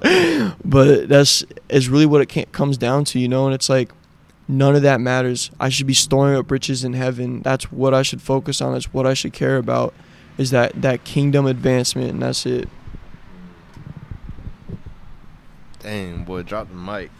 [0.65, 3.47] But that's is really what it comes down to, you know.
[3.47, 3.91] And it's like
[4.47, 5.51] none of that matters.
[5.59, 7.43] I should be storing up riches in heaven.
[7.43, 8.73] That's what I should focus on.
[8.73, 9.95] That's what I should care about.
[10.39, 12.69] Is that that kingdom advancement, and that's it.
[15.81, 17.11] Dang, boy, drop the mic.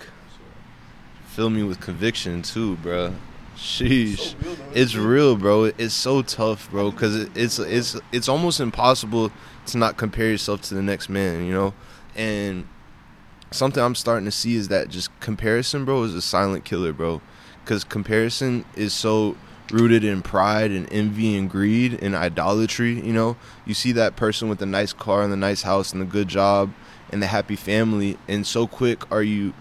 [1.29, 3.15] Fill me with conviction too, bro.
[3.57, 4.35] Sheesh,
[4.75, 5.65] it's real, bro.
[5.65, 9.33] It's so tough, bro, because it, it's it's it's almost impossible
[9.67, 11.75] to not compare yourself to the next man, you know.
[12.15, 12.67] And
[13.51, 17.23] something I'm starting to see is that just comparison, bro, is a silent killer, bro.
[17.65, 19.37] Because comparison is so
[19.71, 23.01] rooted in pride and envy and greed and idolatry.
[23.01, 26.01] You know, you see that person with the nice car and the nice house and
[26.01, 26.73] the good job
[27.11, 29.55] and the happy family, and so quick are you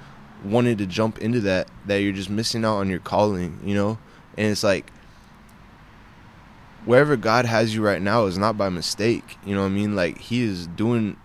[0.44, 3.60] wanting to jump into that that you're just missing out on your calling.
[3.64, 3.98] You know,
[4.38, 4.92] and it's like
[6.86, 9.38] wherever God has you right now is not by mistake.
[9.46, 9.96] You know what I mean?
[9.96, 11.18] Like He is doing.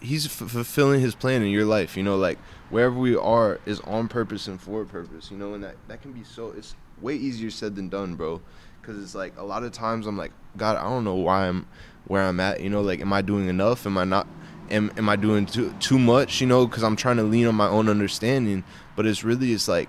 [0.00, 1.96] He's f- fulfilling His plan in your life.
[1.96, 2.38] You know, like
[2.70, 5.30] wherever we are is on purpose and for a purpose.
[5.30, 6.52] You know, and that that can be so.
[6.56, 8.40] It's way easier said than done, bro.
[8.80, 11.66] Because it's like a lot of times I'm like, God, I don't know why I'm
[12.06, 12.60] where I'm at.
[12.60, 13.86] You know, like, am I doing enough?
[13.86, 14.26] Am I not?
[14.70, 16.40] Am am I doing too too much?
[16.40, 18.64] You know, because I'm trying to lean on my own understanding.
[18.94, 19.88] But it's really it's like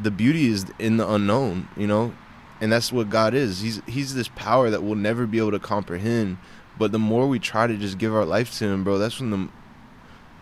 [0.00, 1.68] the beauty is in the unknown.
[1.76, 2.14] You know,
[2.60, 3.60] and that's what God is.
[3.60, 6.38] He's he's this power that we'll never be able to comprehend.
[6.78, 9.30] But the more we try to just give our life to Him, bro, that's when
[9.30, 9.48] the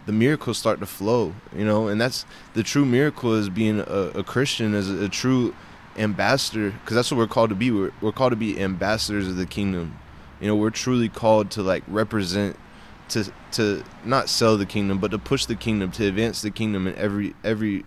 [0.06, 1.34] the miracles start to flow.
[1.54, 2.24] You know, and that's
[2.54, 5.54] the true miracle is being a, a Christian, as a, a true
[6.00, 7.70] ambassador, because that's what we're called to be.
[7.70, 9.98] We're, we're called to be ambassadors of the kingdom.
[10.40, 12.56] You know, we're truly called to like represent,
[13.10, 16.86] to to not sell the kingdom, but to push the kingdom, to advance the kingdom
[16.86, 17.84] in every every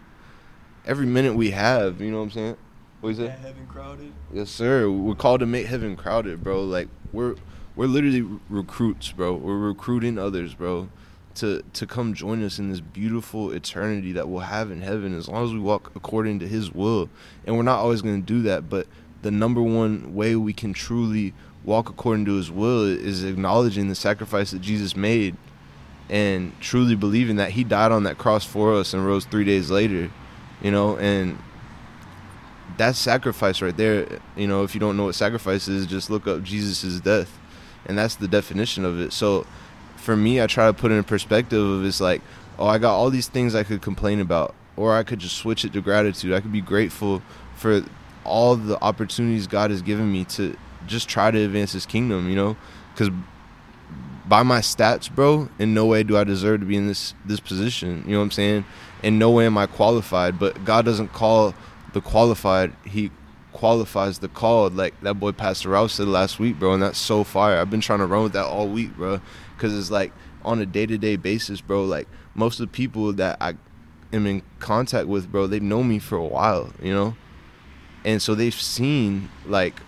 [0.85, 1.99] every minute we have.
[1.99, 2.57] You know what I'm saying?
[3.01, 3.31] What is it?
[3.31, 4.13] heaven crowded.
[4.31, 4.89] Yes, sir.
[4.89, 6.63] We're called to make heaven crowded, bro.
[6.63, 7.35] Like we're
[7.75, 9.33] we're literally recruits, bro.
[9.33, 10.89] We're recruiting others, bro,
[11.35, 15.27] to to come join us in this beautiful eternity that we'll have in heaven as
[15.27, 17.09] long as we walk according to His will.
[17.45, 18.87] And we're not always going to do that, but
[19.21, 23.95] the number one way we can truly walk according to His will is acknowledging the
[23.95, 25.35] sacrifice that Jesus made,
[26.09, 29.71] and truly believing that He died on that cross for us and rose three days
[29.71, 30.11] later.
[30.61, 31.37] You know, and
[32.77, 34.19] that sacrifice right there.
[34.35, 37.39] You know, if you don't know what sacrifice is, just look up Jesus' death,
[37.85, 39.13] and that's the definition of it.
[39.13, 39.45] So,
[40.03, 42.21] for me, I try to put it in perspective of it's like,
[42.59, 45.63] oh, I got all these things I could complain about, or I could just switch
[45.63, 46.33] it to gratitude.
[46.33, 47.21] I could be grateful
[47.55, 47.83] for
[48.25, 52.29] all the opportunities God has given me to just try to advance His kingdom.
[52.29, 52.57] You know,
[52.93, 53.09] because
[54.27, 57.39] by my stats, bro, in no way do I deserve to be in this this
[57.39, 58.03] position.
[58.05, 58.65] You know what I'm saying?
[59.03, 60.37] In no way am I qualified.
[60.37, 61.55] But God doesn't call
[61.93, 63.09] the qualified; He
[63.53, 64.75] qualifies the called.
[64.75, 67.57] Like that boy Pastor Ralph said last week, bro, and that's so fire.
[67.57, 69.21] I've been trying to run with that all week, bro,
[69.63, 70.11] because it's like
[70.43, 71.85] on a day to day basis, bro.
[71.85, 73.53] Like most of the people that I
[74.11, 77.15] am in contact with, bro, they've known me for a while, you know,
[78.03, 79.79] and so they've seen like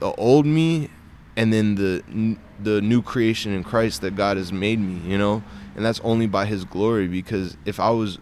[0.00, 0.90] the old me
[1.36, 5.44] and then the the new creation in Christ that God has made me, you know,
[5.76, 7.06] and that's only by His glory.
[7.06, 8.18] Because if I was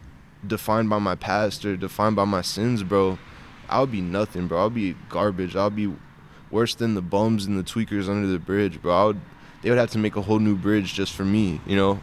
[0.47, 3.19] defined by my past or defined by my sins, bro,
[3.67, 4.59] I would be nothing, bro.
[4.59, 5.57] I'll be garbage.
[5.57, 5.91] I'll be
[6.51, 8.95] worse than the bums and the tweakers under the bridge, bro.
[8.95, 9.21] I would,
[9.63, 12.01] they would have to make a whole new bridge just for me, you know,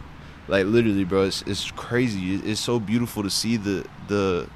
[0.48, 1.24] like literally, bro.
[1.24, 2.36] It's it's crazy.
[2.36, 4.48] It's so beautiful to see the the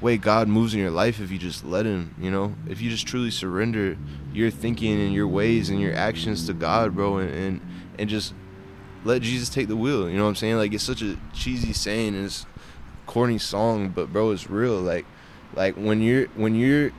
[0.00, 2.14] way God moves in your life if you just let Him.
[2.18, 3.96] You know, if you just truly surrender
[4.32, 7.60] your thinking and your ways and your actions to God, bro, and and,
[7.98, 8.34] and just
[9.04, 10.08] let Jesus take the wheel.
[10.08, 10.56] You know what I'm saying?
[10.56, 12.46] Like it's such a cheesy saying and it's
[13.06, 14.80] corny song, but bro, it's real.
[14.80, 15.06] Like
[15.54, 16.92] like when you're when you're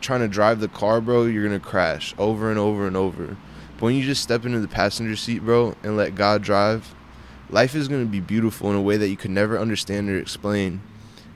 [0.00, 3.36] trying to drive the car, bro, you're gonna crash over and over and over.
[3.78, 6.94] But when you just step into the passenger seat, bro, and let God drive,
[7.48, 10.80] life is gonna be beautiful in a way that you could never understand or explain.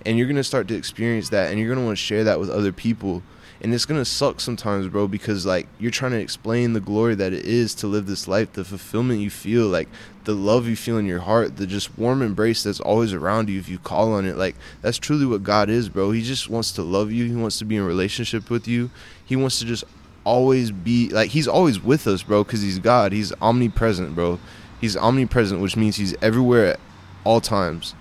[0.05, 2.51] And you're gonna start to experience that and you're gonna want to share that with
[2.51, 3.23] other people.
[3.61, 7.33] And it's gonna suck sometimes bro because like you're trying to explain the glory that
[7.33, 9.89] it is to live this life the fulfillment you feel like
[10.25, 13.61] the love you feel in your heart the just warm embrace that's always around you
[13.61, 14.37] if you call on it.
[14.37, 16.11] Like that's truly what god is bro.
[16.11, 17.27] He just wants to love you.
[17.27, 18.91] He wants to be in relationship with you.
[19.25, 19.85] He wants to just
[20.25, 24.39] always be like he's always with us bro because he's god he's omnipresent bro
[24.81, 26.81] he's omnipresent which means he's everywhere at
[27.25, 27.95] all times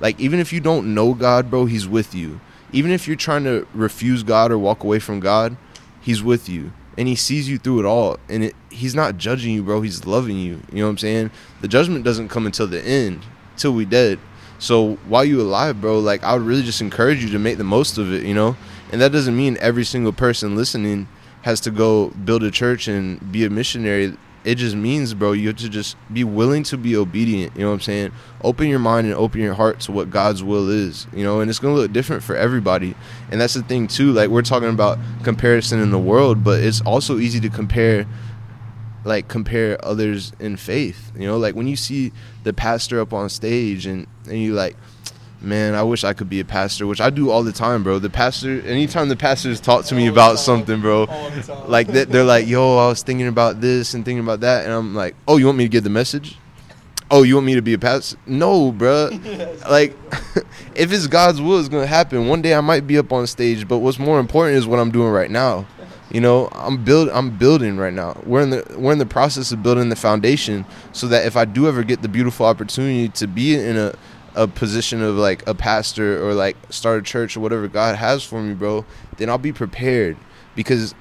[0.00, 2.40] like even if you don't know god bro he's with you
[2.72, 5.56] even if you're trying to refuse God or walk away from God,
[6.00, 8.18] He's with you and He sees you through it all.
[8.28, 9.82] And it, He's not judging you, bro.
[9.82, 10.60] He's loving you.
[10.72, 11.30] You know what I'm saying?
[11.60, 13.24] The judgment doesn't come until the end,
[13.56, 14.18] till we dead.
[14.58, 17.64] So while you alive, bro, like I would really just encourage you to make the
[17.64, 18.24] most of it.
[18.24, 18.56] You know,
[18.92, 21.08] and that doesn't mean every single person listening
[21.46, 24.12] has to go build a church and be a missionary
[24.46, 27.56] it just means, bro, you have to just be willing to be obedient.
[27.56, 28.12] You know what I'm saying?
[28.44, 31.50] Open your mind and open your heart to what God's will is, you know, and
[31.50, 32.94] it's going to look different for everybody.
[33.32, 34.12] And that's the thing, too.
[34.12, 38.06] Like, we're talking about comparison in the world, but it's also easy to compare,
[39.04, 41.10] like, compare others in faith.
[41.16, 42.12] You know, like when you see
[42.44, 44.76] the pastor up on stage and, and you, like,
[45.40, 47.98] man, I wish I could be a pastor, which I do all the time, bro.
[47.98, 51.04] The pastor, anytime the pastors talk to me about something, bro,
[51.66, 54.94] like they're like, yo, I was thinking about this and thinking about that, and I'm
[54.94, 56.38] like, oh, you want me to give the message?
[57.08, 58.18] Oh, you want me to be a pastor?
[58.26, 59.10] No, bro.
[59.70, 59.96] like,
[60.74, 62.26] if it's God's will, it's gonna happen.
[62.26, 64.90] One day I might be up on stage, but what's more important is what I'm
[64.90, 65.66] doing right now.
[66.10, 68.20] You know, I'm build I'm building right now.
[68.24, 71.44] We're in the we're in the process of building the foundation so that if I
[71.44, 73.94] do ever get the beautiful opportunity to be in a
[74.36, 78.22] a position of like a pastor or like start a church or whatever God has
[78.22, 78.84] for me, bro,
[79.16, 80.16] then I'll be prepared
[80.54, 80.94] because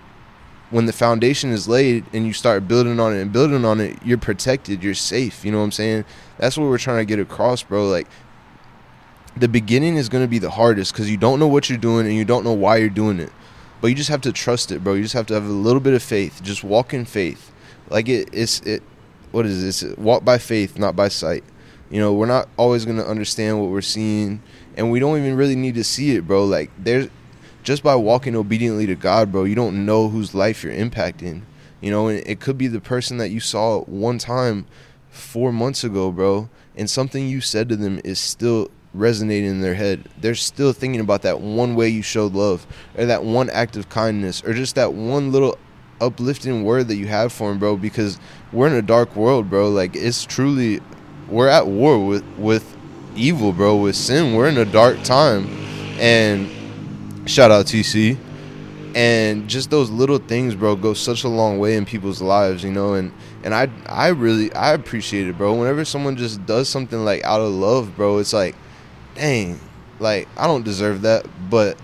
[0.72, 4.00] when the foundation is laid and you start building on it and building on it,
[4.04, 5.46] you're protected, you're safe.
[5.46, 6.06] You know what I'm saying?
[6.38, 7.88] That's what we're trying to get across, bro.
[7.88, 8.08] Like
[9.36, 12.08] the beginning is going to be the hardest because you don't know what you're doing
[12.08, 13.32] and you don't know why you're doing it.
[13.82, 14.94] But you just have to trust it, bro.
[14.94, 16.42] You just have to have a little bit of faith.
[16.42, 17.52] Just walk in faith.
[17.90, 18.82] Like it, it's it.
[19.32, 19.98] What is this?
[19.98, 21.44] Walk by faith, not by sight.
[21.90, 24.42] You know, we're not always going to understand what we're seeing,
[24.76, 26.46] and we don't even really need to see it, bro.
[26.46, 27.10] Like, there's
[27.64, 31.44] just by walking obediently to God, bro, you don't know whose life you're impacting.
[31.82, 34.66] You know, and it could be the person that you saw one time
[35.10, 39.76] four months ago, bro, and something you said to them is still resonating in their
[39.76, 40.10] head.
[40.20, 42.66] They're still thinking about that one way you showed love,
[42.98, 45.58] or that one act of kindness, or just that one little
[46.02, 48.20] uplifting word that you have for them, bro, because
[48.52, 49.70] we're in a dark world, bro.
[49.70, 50.82] Like, it's truly
[51.28, 52.76] we're at war with with
[53.16, 54.36] evil, bro, with sin.
[54.36, 55.48] We're in a dark time,
[56.00, 56.50] and
[57.30, 58.18] shout out TC.
[58.94, 62.72] And just those little things, bro, go such a long way in people's lives, you
[62.72, 62.94] know.
[62.94, 63.12] And
[63.44, 65.54] and I I really I appreciate it, bro.
[65.54, 68.56] Whenever someone just does something like out of love, bro, it's like,
[69.16, 69.60] dang,
[70.00, 71.78] like I don't deserve that, but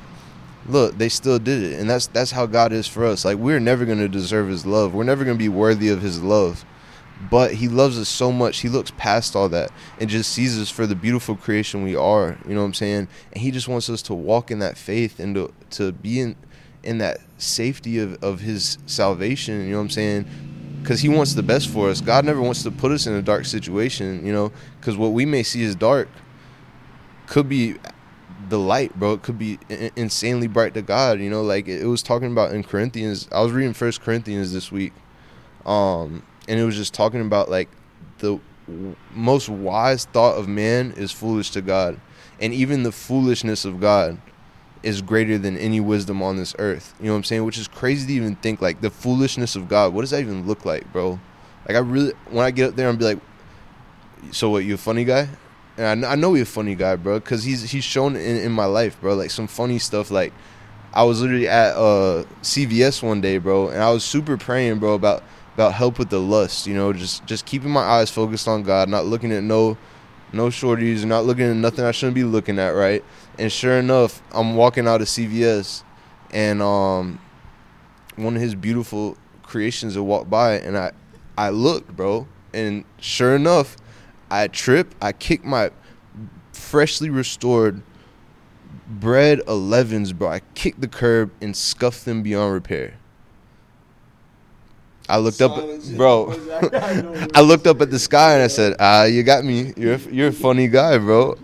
[0.68, 3.26] look, they still did it, and that's that's how God is for us.
[3.26, 4.94] Like we're never gonna deserve His love.
[4.94, 6.64] We're never gonna be worthy of His love
[7.30, 8.60] but he loves us so much.
[8.60, 12.38] He looks past all that and just sees us for the beautiful creation we are
[12.48, 13.08] you know what i'm saying?
[13.32, 16.36] And he just wants us to walk in that faith and to, to be in
[16.84, 20.26] in that safety of, of his salvation you know what i'm saying?
[20.82, 22.02] Because he wants the best for us.
[22.02, 24.52] God never wants to put us in a dark situation you know?
[24.80, 26.10] Because what we may see as dark
[27.28, 27.76] could be
[28.50, 29.14] the light bro.
[29.14, 29.60] It could be
[29.96, 31.44] insanely bright to god you know?
[31.44, 34.94] Like it was talking about in corinthians i was reading first corinthians this week.
[35.66, 37.70] Um and it was just talking about like
[38.20, 38.40] the
[39.14, 42.00] most wise thought of man is foolish to God,
[42.40, 44.18] and even the foolishness of God
[44.84, 46.94] is greater than any wisdom on this earth.
[47.00, 47.46] You know what I'm saying?
[47.46, 49.94] Which is crazy to even think like the foolishness of God.
[49.94, 51.20] What does that even look like, bro?
[51.68, 53.20] Like I really when I get up there and be like,
[54.32, 54.64] so what?
[54.64, 55.28] You a funny guy?
[55.78, 58.52] And I, I know he's a funny guy, bro, because he's he's shown in, in
[58.52, 60.12] my life, bro, like some funny stuff.
[60.12, 60.34] Like
[60.94, 64.94] I was literally at uh CVS one day, bro, and I was super praying, bro,
[64.94, 65.24] about
[65.54, 66.68] about help with the lust.
[66.68, 69.78] You know, just just keeping my eyes focused on God, not looking at no
[70.34, 73.04] no shorties, not looking at nothing I shouldn't be looking at, right?
[73.38, 75.84] And sure enough, I'm walking out of CVS,
[76.32, 77.20] and um,
[78.16, 80.92] one of his beautiful creations will walk by, and I
[81.38, 83.78] I looked, bro, and sure enough,
[84.30, 85.72] I trip, I kick my
[86.54, 87.82] freshly restored
[88.88, 90.28] Bred 11s, bro.
[90.28, 92.96] I kicked the curb and scuffed them beyond repair.
[95.12, 95.58] I looked up,
[95.98, 96.34] bro.
[97.36, 99.74] I looked up at the sky and I said, "Ah, you got me.
[99.76, 101.38] You're you're a funny guy, bro."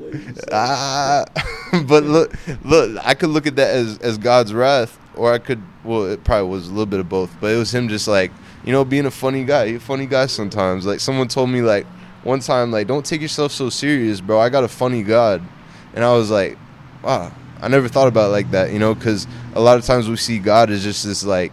[0.53, 1.26] Ah,
[1.86, 2.97] but look, look.
[3.05, 5.61] I could look at that as as God's wrath, or I could.
[5.84, 8.32] Well, it probably was a little bit of both, but it was him just like
[8.63, 9.65] you know being a funny guy.
[9.65, 10.86] You're a funny guy sometimes.
[10.86, 11.86] Like someone told me like
[12.24, 14.39] one time, like don't take yourself so serious, bro.
[14.39, 15.43] I got a funny God,
[15.93, 16.57] and I was like,
[17.03, 17.34] wow.
[17.59, 20.15] I never thought about it like that, you know, because a lot of times we
[20.15, 21.51] see God as just this like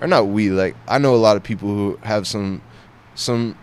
[0.00, 2.62] or not we like I know a lot of people who have some
[3.14, 3.56] some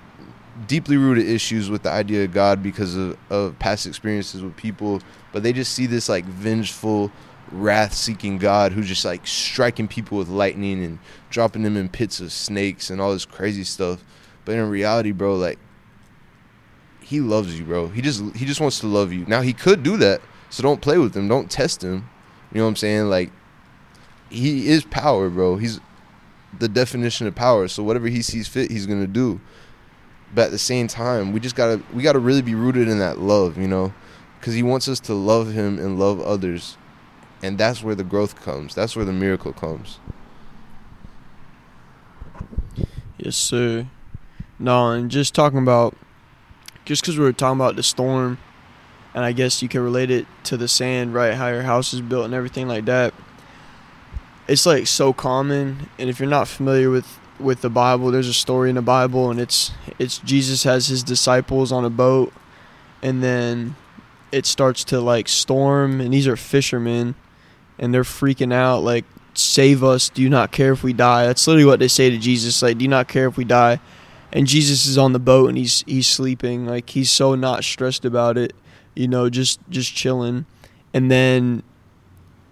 [0.67, 5.01] deeply rooted issues with the idea of God because of, of past experiences with people,
[5.31, 7.11] but they just see this like vengeful,
[7.51, 12.19] wrath seeking God who's just like striking people with lightning and dropping them in pits
[12.19, 14.03] of snakes and all this crazy stuff.
[14.45, 15.59] But in reality, bro, like
[17.01, 17.87] he loves you, bro.
[17.87, 19.25] He just he just wants to love you.
[19.25, 20.21] Now he could do that.
[20.49, 21.27] So don't play with him.
[21.27, 22.09] Don't test him.
[22.51, 23.09] You know what I'm saying?
[23.09, 23.31] Like
[24.29, 25.57] he is power, bro.
[25.57, 25.79] He's
[26.59, 27.67] the definition of power.
[27.67, 29.39] So whatever he sees fit, he's gonna do.
[30.33, 33.19] But at the same time, we just gotta we gotta really be rooted in that
[33.19, 33.93] love, you know,
[34.39, 36.77] because he wants us to love him and love others,
[37.41, 38.75] and that's where the growth comes.
[38.75, 39.99] That's where the miracle comes.
[43.17, 43.87] Yes, sir.
[44.59, 45.95] No, and just talking about,
[46.85, 48.37] just because we were talking about the storm,
[49.13, 51.33] and I guess you can relate it to the sand, right?
[51.33, 53.13] How your house is built and everything like that
[54.47, 58.33] it's like so common and if you're not familiar with with the bible there's a
[58.33, 62.31] story in the bible and it's it's jesus has his disciples on a boat
[63.01, 63.75] and then
[64.31, 67.15] it starts to like storm and these are fishermen
[67.77, 71.25] and they're freaking out like save us do you not care if we die?
[71.25, 73.79] That's literally what they say to jesus like do you not care if we die?
[74.31, 78.05] And jesus is on the boat and he's he's sleeping like he's so not stressed
[78.05, 78.53] about it
[78.95, 80.45] you know just just chilling.
[80.93, 81.63] And then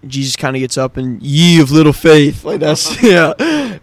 [0.08, 3.34] Jesus kind of gets up and ye of little faith, like that's yeah.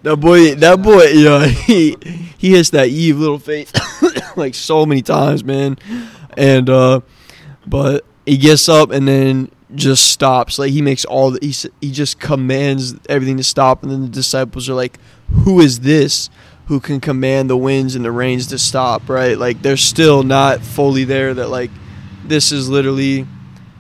[0.03, 1.97] That boy, that boy, yeah, he
[2.37, 3.71] he hits that ye of little faith
[4.35, 5.77] like so many times, man.
[6.37, 7.01] And uh,
[7.65, 10.59] but he gets up and then just stops.
[10.59, 14.09] Like he makes all the he he just commands everything to stop, and then the
[14.09, 14.99] disciples are like,
[15.43, 16.29] "Who is this?"
[16.67, 19.37] Who can command the winds and the rains to stop, right?
[19.37, 21.69] Like they're still not fully there that like
[22.23, 23.27] this is literally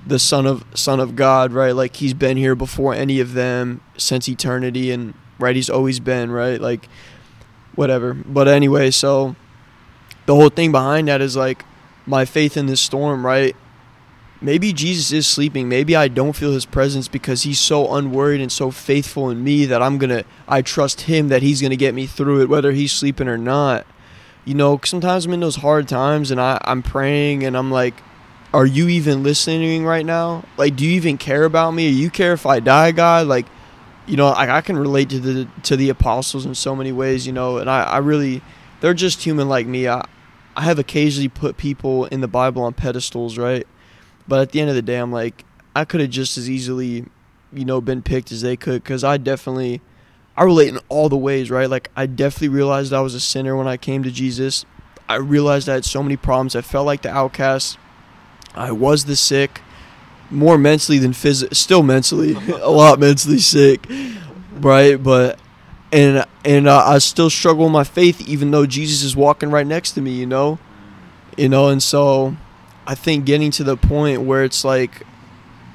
[0.05, 1.75] the son of son of God, right?
[1.75, 6.31] Like he's been here before any of them since eternity and right he's always been,
[6.31, 6.59] right?
[6.59, 6.87] Like
[7.75, 8.13] whatever.
[8.13, 9.35] But anyway, so
[10.25, 11.65] the whole thing behind that is like
[12.05, 13.55] my faith in this storm, right?
[14.43, 15.69] Maybe Jesus is sleeping.
[15.69, 19.65] Maybe I don't feel his presence because he's so unworried and so faithful in me
[19.65, 22.49] that I'm going to I trust him that he's going to get me through it
[22.49, 23.85] whether he's sleeping or not.
[24.43, 28.01] You know, sometimes I'm in those hard times and I I'm praying and I'm like
[28.53, 30.43] are you even listening right now?
[30.57, 31.89] Like, do you even care about me?
[31.89, 33.27] Do you care if I die, God?
[33.27, 33.45] Like,
[34.07, 37.25] you know, I, I can relate to the to the apostles in so many ways,
[37.25, 38.41] you know, and I, I really,
[38.81, 39.87] they're just human like me.
[39.87, 40.05] I,
[40.55, 43.65] I have occasionally put people in the Bible on pedestals, right?
[44.27, 45.45] But at the end of the day, I'm like,
[45.75, 47.05] I could have just as easily,
[47.53, 49.79] you know, been picked as they could, because I definitely,
[50.35, 51.69] I relate in all the ways, right?
[51.69, 54.65] Like, I definitely realized I was a sinner when I came to Jesus.
[55.07, 56.55] I realized I had so many problems.
[56.55, 57.77] I felt like the outcast
[58.55, 59.61] I was the sick,
[60.29, 63.85] more mentally than physically, still mentally, a lot mentally sick,
[64.59, 65.01] right?
[65.01, 65.39] But
[65.91, 69.67] and and uh, I still struggle with my faith, even though Jesus is walking right
[69.67, 70.59] next to me, you know,
[71.37, 72.35] you know, and so
[72.87, 75.05] I think getting to the point where it's like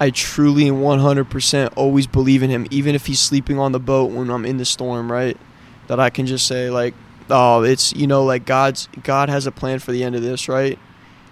[0.01, 4.11] I truly and 100% always believe in him, even if he's sleeping on the boat
[4.11, 5.37] when I'm in the storm, right?
[5.87, 6.95] That I can just say like,
[7.31, 10.49] oh, it's you know like God's God has a plan for the end of this,
[10.49, 10.79] right?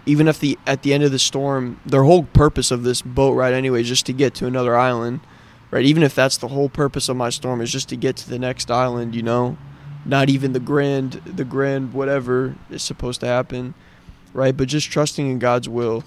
[0.07, 3.33] Even if the at the end of the storm, their whole purpose of this boat
[3.33, 5.21] ride anyway is just to get to another island,
[5.71, 5.85] right?
[5.85, 8.39] Even if that's the whole purpose of my storm is just to get to the
[8.39, 9.57] next island, you know,
[10.05, 13.75] not even the grand the grand whatever is supposed to happen,
[14.33, 14.57] right?
[14.57, 16.05] But just trusting in God's will.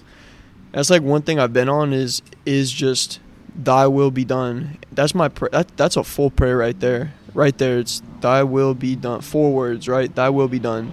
[0.72, 3.20] That's like one thing I've been on is is just
[3.56, 4.78] Thy will be done.
[4.92, 7.78] That's my pr- that, that's a full prayer right there, right there.
[7.80, 9.22] It's Thy will be done.
[9.22, 10.14] Four words, right?
[10.14, 10.92] Thy will be done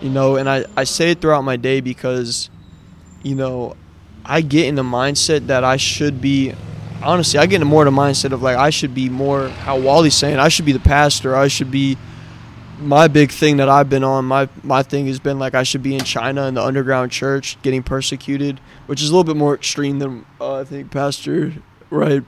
[0.00, 2.50] you know and I, I say it throughout my day because
[3.22, 3.76] you know
[4.24, 6.52] i get in the mindset that i should be
[7.02, 10.14] honestly i get in more the mindset of like i should be more how wally's
[10.14, 11.96] saying i should be the pastor i should be
[12.78, 15.82] my big thing that i've been on my my thing has been like i should
[15.82, 19.54] be in china in the underground church getting persecuted which is a little bit more
[19.54, 21.54] extreme than uh, i think pastor
[21.90, 22.22] right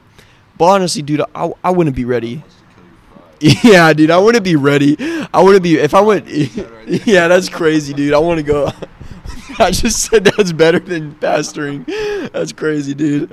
[0.56, 2.44] but honestly dude I, I wouldn't be ready
[3.62, 4.97] yeah, dude, I wouldn't be ready.
[5.32, 6.26] I wouldn't be if I went.
[7.07, 8.12] yeah, that's crazy, dude.
[8.12, 8.70] I want to go.
[9.61, 11.86] I just said that's better than pastoring.
[12.32, 13.32] That's crazy, dude.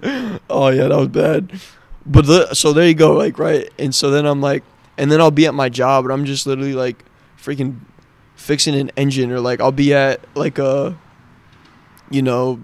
[0.49, 1.59] Oh yeah, that was bad.
[2.05, 3.67] But the, so there you go, like right.
[3.79, 4.63] And so then I'm like,
[4.97, 7.03] and then I'll be at my job, and I'm just literally like,
[7.37, 7.79] freaking
[8.35, 10.95] fixing an engine, or like I'll be at like a,
[12.11, 12.63] you know,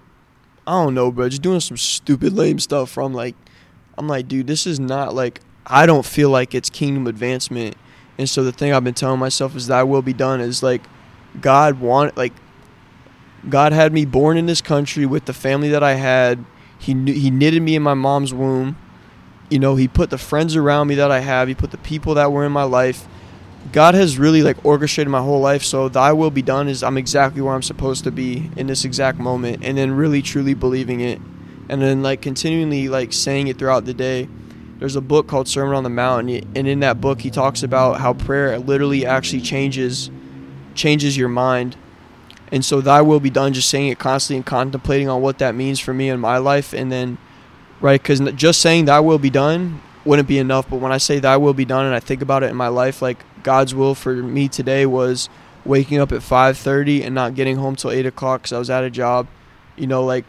[0.64, 2.90] I don't know, bro, just doing some stupid lame stuff.
[2.90, 3.34] From like,
[3.98, 7.76] I'm like, dude, this is not like I don't feel like it's kingdom advancement.
[8.18, 10.62] And so the thing I've been telling myself is that I will be done is
[10.62, 10.82] like
[11.40, 12.32] God want like
[13.48, 16.44] God had me born in this country with the family that I had.
[16.78, 18.76] He knew, he knitted me in my mom's womb.
[19.48, 21.48] You know, he put the friends around me that I have.
[21.48, 23.06] He put the people that were in my life.
[23.70, 25.62] God has really like orchestrated my whole life.
[25.62, 28.84] So thy will be done is I'm exactly where I'm supposed to be in this
[28.84, 31.20] exact moment and then really truly believing it.
[31.68, 34.28] And then like continually like saying it throughout the day
[34.82, 38.00] there's a book called Sermon on the Mount, and in that book he talks about
[38.00, 40.10] how prayer literally actually changes
[40.74, 41.76] changes your mind.
[42.50, 45.54] And so thy will be done, just saying it constantly and contemplating on what that
[45.54, 47.18] means for me in my life, and then
[47.80, 50.68] right because just saying thy will be done wouldn't be enough.
[50.68, 52.66] But when I say thy will be done, and I think about it in my
[52.66, 55.28] life, like God's will for me today was
[55.64, 58.82] waking up at 5:30 and not getting home till eight o'clock because I was at
[58.82, 59.28] a job.
[59.76, 60.24] You know, like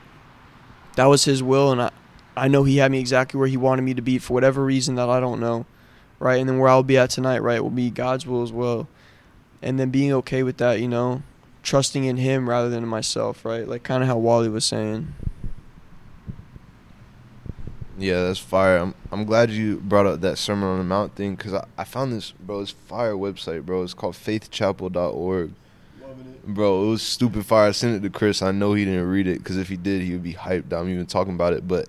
[0.96, 1.90] that was His will, and I
[2.36, 4.96] I know he had me exactly where he wanted me to be for whatever reason
[4.96, 5.66] that I don't know,
[6.20, 6.40] right?
[6.40, 8.88] And then where I'll be at tonight, right, will be God's will as well.
[9.62, 11.22] And then being okay with that, you know,
[11.62, 13.68] trusting in him rather than in myself, right?
[13.68, 15.14] Like kind of how Wally was saying.
[17.98, 18.78] Yeah, that's fire.
[18.78, 21.84] I'm I'm glad you brought up that Sermon on the Mount thing because I, I
[21.84, 22.62] found this, bro.
[22.62, 23.84] It's fire website, bro.
[23.84, 25.52] It's called faithchapel.org.
[26.02, 26.48] Loving it.
[26.48, 27.68] Bro, it was stupid fire.
[27.68, 28.42] I sent it to Chris.
[28.42, 30.74] I know he didn't read it because if he did, he would be hyped.
[30.74, 31.88] I'm even talking about it, but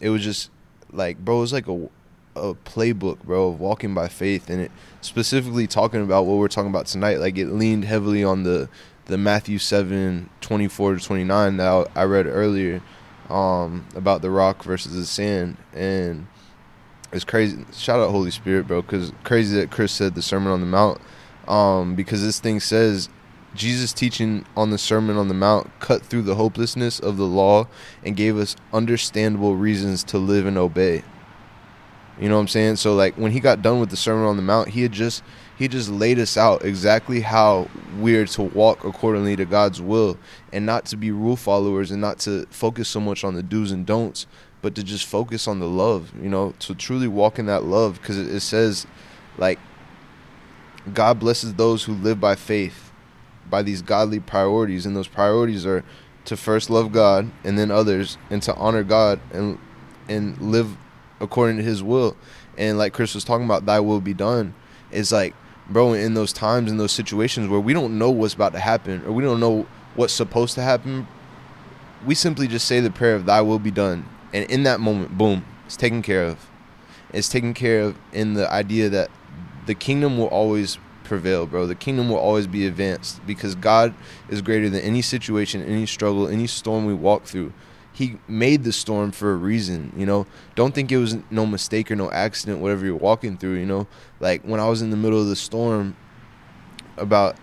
[0.00, 0.50] it was just
[0.92, 1.88] like, bro, it was like a
[2.34, 4.70] a playbook, bro, of walking by faith, and it
[5.00, 7.18] specifically talking about what we're talking about tonight.
[7.18, 8.68] Like it leaned heavily on the
[9.06, 12.82] the Matthew 7, 24 to 29 that I read earlier
[13.30, 15.56] um, about the rock versus the sand.
[15.72, 16.26] And
[17.12, 17.64] it's crazy.
[17.72, 21.00] Shout out Holy Spirit, bro, because crazy that Chris said the Sermon on the Mount
[21.46, 23.08] um, because this thing says
[23.56, 27.66] Jesus' teaching on the Sermon on the Mount cut through the hopelessness of the law
[28.04, 31.02] and gave us understandable reasons to live and obey.
[32.18, 32.76] You know what I'm saying?
[32.76, 35.22] So like when he got done with the Sermon on the Mount, he had just
[35.56, 40.18] he just laid us out exactly how we're to walk accordingly to God's will
[40.52, 43.70] and not to be rule followers and not to focus so much on the do's
[43.70, 44.26] and don'ts,
[44.62, 48.00] but to just focus on the love, you know, to truly walk in that love
[48.00, 48.86] because it, says
[49.36, 49.58] like
[50.92, 52.85] God blesses those who live by faith
[53.50, 55.84] by these godly priorities, and those priorities are
[56.24, 59.58] to first love God and then others, and to honor God and
[60.08, 60.76] and live
[61.20, 62.16] according to His will.
[62.58, 64.54] And like Chris was talking about, Thy will be done.
[64.90, 65.34] It's like,
[65.68, 69.04] bro, in those times, in those situations where we don't know what's about to happen,
[69.04, 71.06] or we don't know what's supposed to happen,
[72.04, 75.16] we simply just say the prayer of Thy will be done, and in that moment,
[75.16, 76.48] boom, it's taken care of.
[77.12, 79.10] It's taken care of in the idea that
[79.66, 81.66] the kingdom will always prevail, bro.
[81.66, 83.94] The kingdom will always be advanced because God
[84.28, 87.52] is greater than any situation, any struggle, any storm we walk through.
[87.92, 90.26] He made the storm for a reason, you know.
[90.54, 93.86] Don't think it was no mistake or no accident, whatever you're walking through, you know.
[94.20, 95.96] Like when I was in the middle of the storm
[96.98, 97.36] about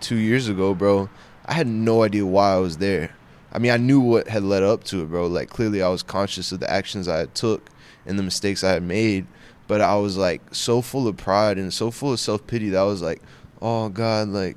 [0.00, 1.08] two years ago, bro,
[1.46, 3.14] I had no idea why I was there.
[3.52, 5.26] I mean, I knew what had led up to it, bro.
[5.28, 7.70] Like clearly, I was conscious of the actions I had took
[8.04, 9.26] and the mistakes I had made
[9.66, 12.78] but I was like so full of pride and so full of self pity that
[12.78, 13.22] I was like,
[13.60, 14.56] oh God, like,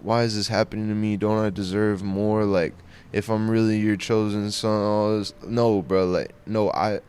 [0.00, 1.16] why is this happening to me?
[1.16, 2.44] Don't I deserve more?
[2.44, 2.74] Like,
[3.12, 5.34] if I'm really your chosen son, all this.
[5.46, 7.00] No, bro, like, no, I.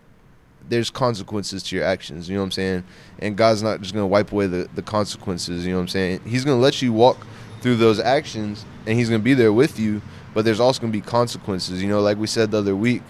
[0.70, 2.84] There's consequences to your actions, you know what I'm saying?
[3.20, 6.22] And God's not just gonna wipe away the, the consequences, you know what I'm saying?
[6.26, 7.28] He's gonna let you walk
[7.60, 10.02] through those actions and he's gonna be there with you,
[10.34, 13.04] but there's also gonna be consequences, you know, like we said the other week,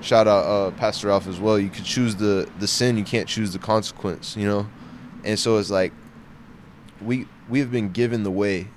[0.00, 1.58] shout out uh, Pastor Ralph as well.
[1.58, 4.68] You could choose the the sin, you can't choose the consequence, you know.
[5.24, 5.92] And so it's like
[7.02, 8.68] we we have been given the way.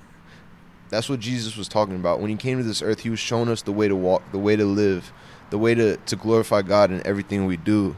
[0.90, 3.00] That's what Jesus was talking about when he came to this earth.
[3.00, 5.12] He was showing us the way to walk, the way to live,
[5.50, 7.96] the way to to glorify God in everything we do.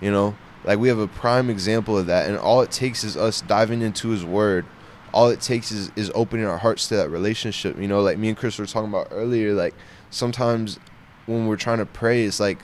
[0.00, 3.16] You know, like we have a prime example of that, and all it takes is
[3.16, 4.66] us diving into His Word.
[5.12, 7.78] All it takes is is opening our hearts to that relationship.
[7.78, 9.54] You know, like me and Chris were talking about earlier.
[9.54, 9.74] Like
[10.10, 10.78] sometimes
[11.26, 12.58] when we're trying to pray, it's like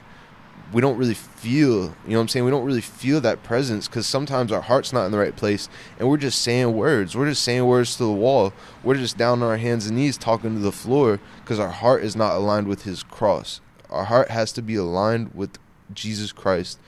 [0.73, 2.45] we don't really feel, you know what I'm saying?
[2.45, 5.69] We don't really feel that presence because sometimes our heart's not in the right place
[5.99, 7.17] and we're just saying words.
[7.17, 8.53] We're just saying words to the wall.
[8.85, 12.05] We're just down on our hands and knees talking to the floor because our heart
[12.05, 13.61] is not aligned with His cross.
[13.91, 15.59] Our heart has to be aligned with
[15.93, 16.79] Jesus Christ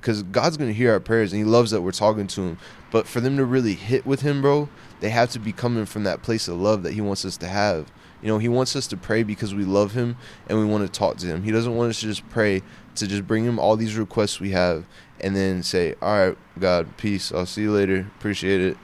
[0.00, 2.58] because God's going to hear our prayers and He loves that we're talking to Him.
[2.90, 4.68] But for them to really hit with Him, bro,
[5.00, 7.48] they have to be coming from that place of love that He wants us to
[7.48, 7.90] have.
[8.22, 10.16] You know, He wants us to pray because we love Him
[10.48, 11.42] and we want to talk to Him.
[11.42, 12.62] He doesn't want us to just pray
[12.96, 14.86] to just bring Him all these requests we have
[15.20, 17.32] and then say, All right, God, peace.
[17.32, 18.06] I'll see you later.
[18.18, 18.76] Appreciate it.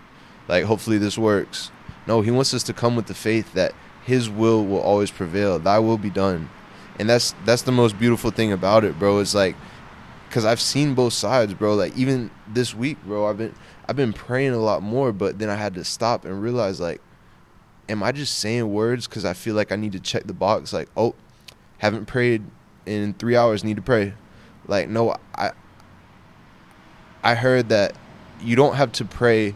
[0.48, 1.70] Like, hopefully this works.
[2.06, 3.74] No, He wants us to come with the faith that
[4.04, 5.58] His will will always prevail.
[5.58, 6.50] Thy will be done.
[6.98, 9.18] And that's that's the most beautiful thing about it, bro.
[9.18, 9.56] It's like,
[10.30, 11.74] cause I've seen both sides, bro.
[11.74, 13.54] Like even this week, bro, I've been
[13.88, 17.00] I've been praying a lot more, but then I had to stop and realize like,
[17.88, 20.72] am I just saying words because I feel like I need to check the box?
[20.72, 21.14] Like, oh,
[21.78, 22.42] haven't prayed
[22.86, 24.14] in three hours, need to pray.
[24.66, 25.52] Like, no, I
[27.22, 27.94] I heard that
[28.40, 29.54] you don't have to pray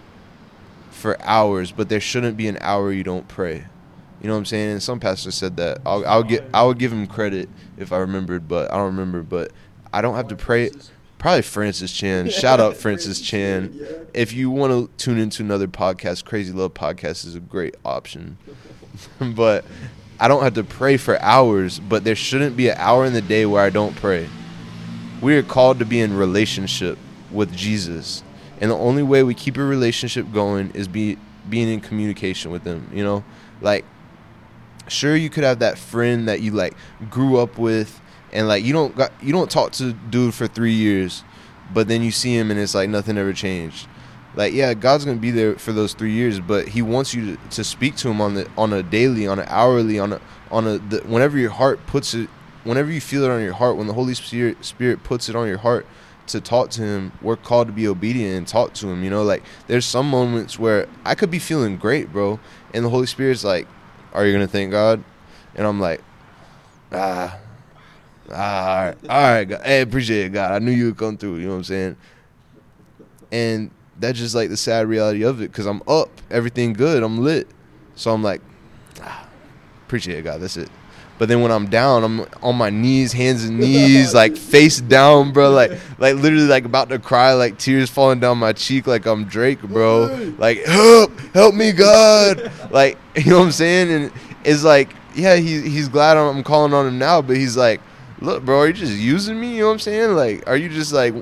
[0.91, 3.67] for hours, but there shouldn't be an hour you don't pray.
[4.21, 4.71] You know what I'm saying?
[4.71, 5.81] And some pastor said that.
[5.87, 9.23] I'll, I'll get I would give him credit if I remembered, but I don't remember.
[9.23, 9.53] But
[9.93, 10.71] I don't have to pray.
[11.19, 12.31] Probably Francis Chan.
[12.31, 13.79] Shout out Francis Chan.
[14.15, 18.39] If you want to tune into another podcast, Crazy Love Podcast is a great option.
[19.35, 19.65] but
[20.21, 23.21] I don't have to pray for hours, but there shouldn't be an hour in the
[23.21, 24.29] day where I don't pray.
[25.21, 26.99] We are called to be in relationship
[27.33, 28.23] with Jesus.
[28.61, 32.65] And the only way we keep a relationship going is be being in communication with
[32.65, 33.25] him, you know?
[33.61, 33.85] Like
[34.89, 36.75] sure you could have that friend that you like
[37.11, 38.01] grew up with
[38.33, 41.25] and like you don't got you don't talk to dude for three years,
[41.73, 43.87] but then you see him and it's like nothing ever changed.
[44.35, 47.49] Like yeah, God's gonna be there for those three years, but He wants you to,
[47.51, 50.21] to speak to Him on the on a daily, on an hourly, on a
[50.51, 52.29] on a the, whenever your heart puts it,
[52.65, 55.49] whenever you feel it on your heart, when the Holy Spirit Spirit puts it on
[55.49, 55.87] your heart
[56.29, 59.03] to talk to Him, we're called to be obedient and talk to Him.
[59.03, 62.39] You know, like there's some moments where I could be feeling great, bro,
[62.75, 63.67] and the Holy Spirit's like,
[64.13, 65.03] "Are you gonna thank God?"
[65.55, 66.03] And I'm like,
[66.93, 67.39] ah, ah,
[68.31, 69.63] all right, all right, God.
[69.65, 70.53] Hey, appreciate it, God.
[70.53, 71.37] I knew you would come through.
[71.37, 71.97] You know what I'm saying?
[73.33, 77.19] And that's just like the sad reality of it, because I'm up, everything good, I'm
[77.19, 77.49] lit.
[77.95, 78.41] So I'm like,
[79.03, 79.29] ah,
[79.87, 80.41] appreciate it, God.
[80.41, 80.71] That's it.
[81.19, 85.33] But then when I'm down, I'm on my knees, hands and knees, like face down,
[85.33, 85.51] bro.
[85.51, 89.25] Like, like literally, like about to cry, like tears falling down my cheek, like I'm
[89.25, 90.35] Drake, bro.
[90.39, 92.53] Like, help, help me, God.
[92.71, 93.91] Like, you know what I'm saying?
[93.91, 94.13] And
[94.45, 97.81] it's like, yeah, he, he's glad I'm calling on him now, but he's like,
[98.21, 99.55] look, bro, are you just using me?
[99.55, 100.15] You know what I'm saying?
[100.15, 101.15] Like, are you just like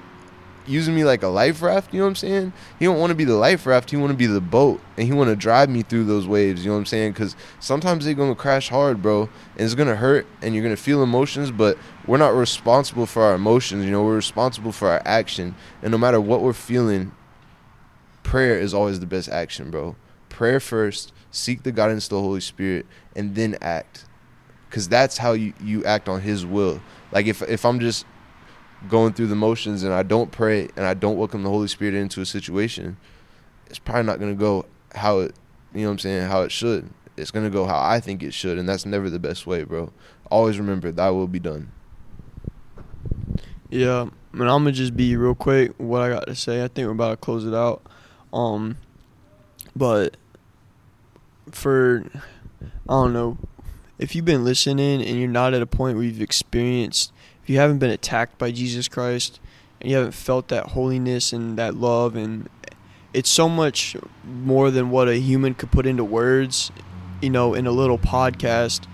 [0.66, 1.92] using me like a life raft?
[1.92, 2.52] You know what I'm saying?
[2.78, 3.90] He don't want to be the life raft.
[3.90, 6.64] He want to be the boat, and he want to drive me through those waves.
[6.64, 7.12] You know what I'm saying?
[7.12, 11.02] Because sometimes they're gonna crash hard, bro, and it's gonna hurt, and you're gonna feel
[11.02, 11.50] emotions.
[11.50, 13.84] But we're not responsible for our emotions.
[13.84, 17.12] You know, we're responsible for our action, and no matter what we're feeling,
[18.22, 19.96] prayer is always the best action, bro.
[20.28, 24.04] Prayer first, seek the guidance of the Holy Spirit, and then act.
[24.70, 26.82] Cause that's how you, you act on His will.
[27.12, 28.04] Like if if I'm just
[28.88, 31.94] going through the motions and I don't pray and I don't welcome the Holy Spirit
[31.94, 32.96] into a situation,
[33.68, 35.34] it's probably not gonna go how it
[35.72, 36.90] you know what I'm saying, how it should.
[37.16, 39.92] It's gonna go how I think it should, and that's never the best way, bro.
[40.30, 41.70] Always remember that will be done.
[43.70, 44.02] Yeah,
[44.32, 46.62] and I'm gonna just be real quick what I got to say.
[46.62, 47.82] I think we're about to close it out.
[48.32, 48.76] Um,
[49.74, 50.16] but
[51.50, 52.04] for
[52.88, 53.38] I don't know
[53.98, 57.58] if you've been listening and you're not at a point where you've experienced, if you
[57.58, 59.40] haven't been attacked by Jesus Christ
[59.80, 62.48] and you haven't felt that holiness and that love, and
[63.14, 66.70] it's so much more than what a human could put into words,
[67.22, 68.86] you know, in a little podcast.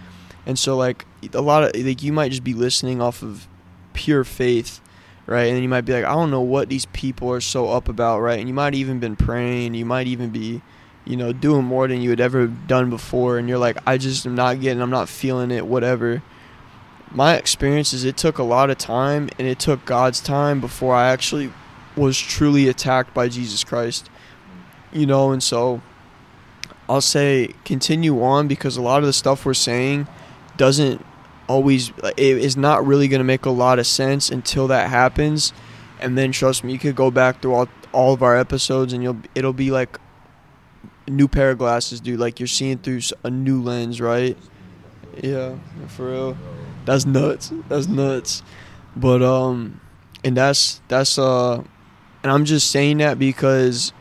[0.47, 3.49] And so, like, a lot of, like, you might just be listening off of
[3.95, 4.81] pure faith,
[5.27, 5.45] right?
[5.45, 8.21] And you might be like, I don't know what these people are so up about,
[8.21, 8.39] right?
[8.39, 10.63] And you might even been praying, you might even be
[11.05, 14.27] you know, doing more than you had ever done before, and you're like, I just
[14.27, 16.23] am not getting, I'm not feeling it, whatever.
[17.11, 20.95] My experience is it took a lot of time, and it took God's time before
[20.95, 21.53] I actually
[21.97, 24.09] was truly attacked by Jesus Christ,
[24.93, 25.83] you know, and so
[26.89, 30.07] I'll say continue on because a lot of the stuff we're saying
[30.57, 31.05] doesn't
[31.49, 35.53] always, it is not really going to make a lot of sense until that happens.
[36.01, 39.03] And then trust me, you could go back through all, all of our episodes and
[39.03, 39.99] you'll it'll be like
[41.09, 42.21] new pair of glasses, dude.
[42.21, 44.37] Like you're seeing through a new lens, right?
[45.21, 45.57] Yeah,
[45.89, 46.37] for real.
[46.85, 47.53] That's nuts.
[47.69, 48.43] That's nuts.
[48.97, 49.81] But um,
[50.25, 51.63] and that's that's uh,
[52.23, 53.93] and I'm just saying that because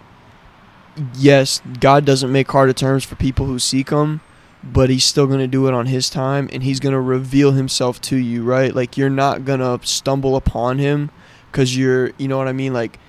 [1.17, 4.21] yes, God doesn't make harder terms for people who seek Him,
[4.63, 8.17] but He's still gonna do it on His time, and He's gonna reveal Himself to
[8.17, 8.73] you, right?
[8.73, 11.11] Like you're not gonna stumble upon Him,
[11.51, 12.99] cause you're, you know what I mean, like.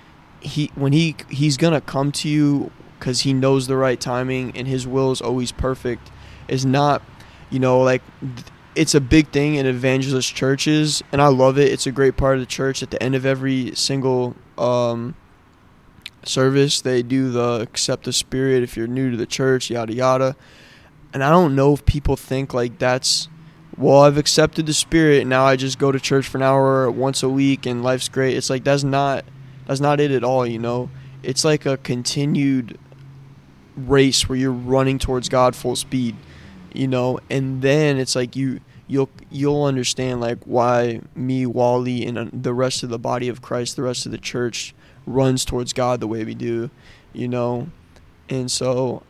[0.45, 2.69] He when he he's gonna come to you
[3.03, 6.09] because he knows the right timing and his will is always perfect
[6.47, 7.01] is not
[7.49, 8.01] you know like
[8.75, 12.35] it's a big thing in evangelist churches and i love it it's a great part
[12.35, 15.13] of the church at the end of every single um,
[16.23, 20.35] service they do the accept the spirit if you're new to the church yada yada
[21.13, 23.29] and I don't know if people think like that's
[23.75, 27.23] well, I've accepted the spirit now I just go to church for an hour once
[27.23, 28.35] a week and life's great.
[28.35, 29.23] It's like that's not
[29.67, 30.89] that's not it at all, you know.
[31.21, 32.77] It's like a continued
[33.75, 36.15] race where you're running towards God full speed,
[36.73, 42.17] you know, and then it's like you you'll you'll understand like why me, Wally, and
[42.17, 44.73] uh, the rest of the body of Christ, the rest of the church
[45.05, 46.69] runs towards God the way we do,
[47.13, 47.67] you know,
[48.29, 49.03] and so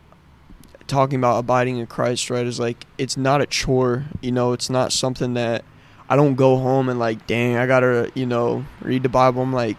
[0.86, 4.70] talking about abiding in Christ, right, is like it's not a chore, you know, it's
[4.70, 5.64] not something that
[6.08, 9.42] I don't go home and like, dang, I gotta, you know, read the Bible.
[9.42, 9.76] I'm like,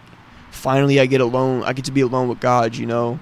[0.50, 1.62] finally I get alone.
[1.62, 3.20] I get to be alone with God, you know.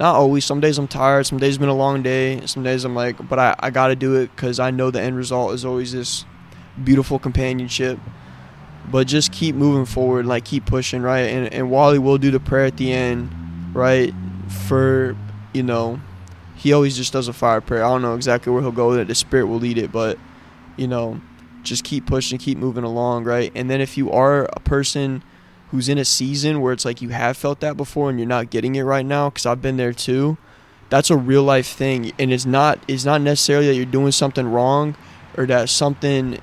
[0.00, 0.46] Not always.
[0.46, 1.26] Some days I'm tired.
[1.26, 2.40] Some days been a long day.
[2.46, 5.00] Some days I'm like, but I, I got to do it because I know the
[5.00, 6.24] end result is always this
[6.82, 8.00] beautiful companionship.
[8.90, 11.28] But just keep moving forward, like keep pushing, right?
[11.28, 13.30] And, and Wally will do the prayer at the end,
[13.74, 14.14] right?
[14.66, 15.16] For,
[15.52, 16.00] you know,
[16.56, 17.84] he always just does a fire prayer.
[17.84, 19.06] I don't know exactly where he'll go with it.
[19.06, 20.18] The Spirit will lead it, but,
[20.78, 21.20] you know,
[21.62, 23.52] just keep pushing, keep moving along, right?
[23.54, 25.22] And then if you are a person
[25.70, 28.50] who's in a season where it's like you have felt that before and you're not
[28.50, 30.36] getting it right now because I've been there too.
[30.88, 34.46] That's a real life thing, and it's not it's not necessarily that you're doing something
[34.46, 34.96] wrong
[35.36, 36.38] or that something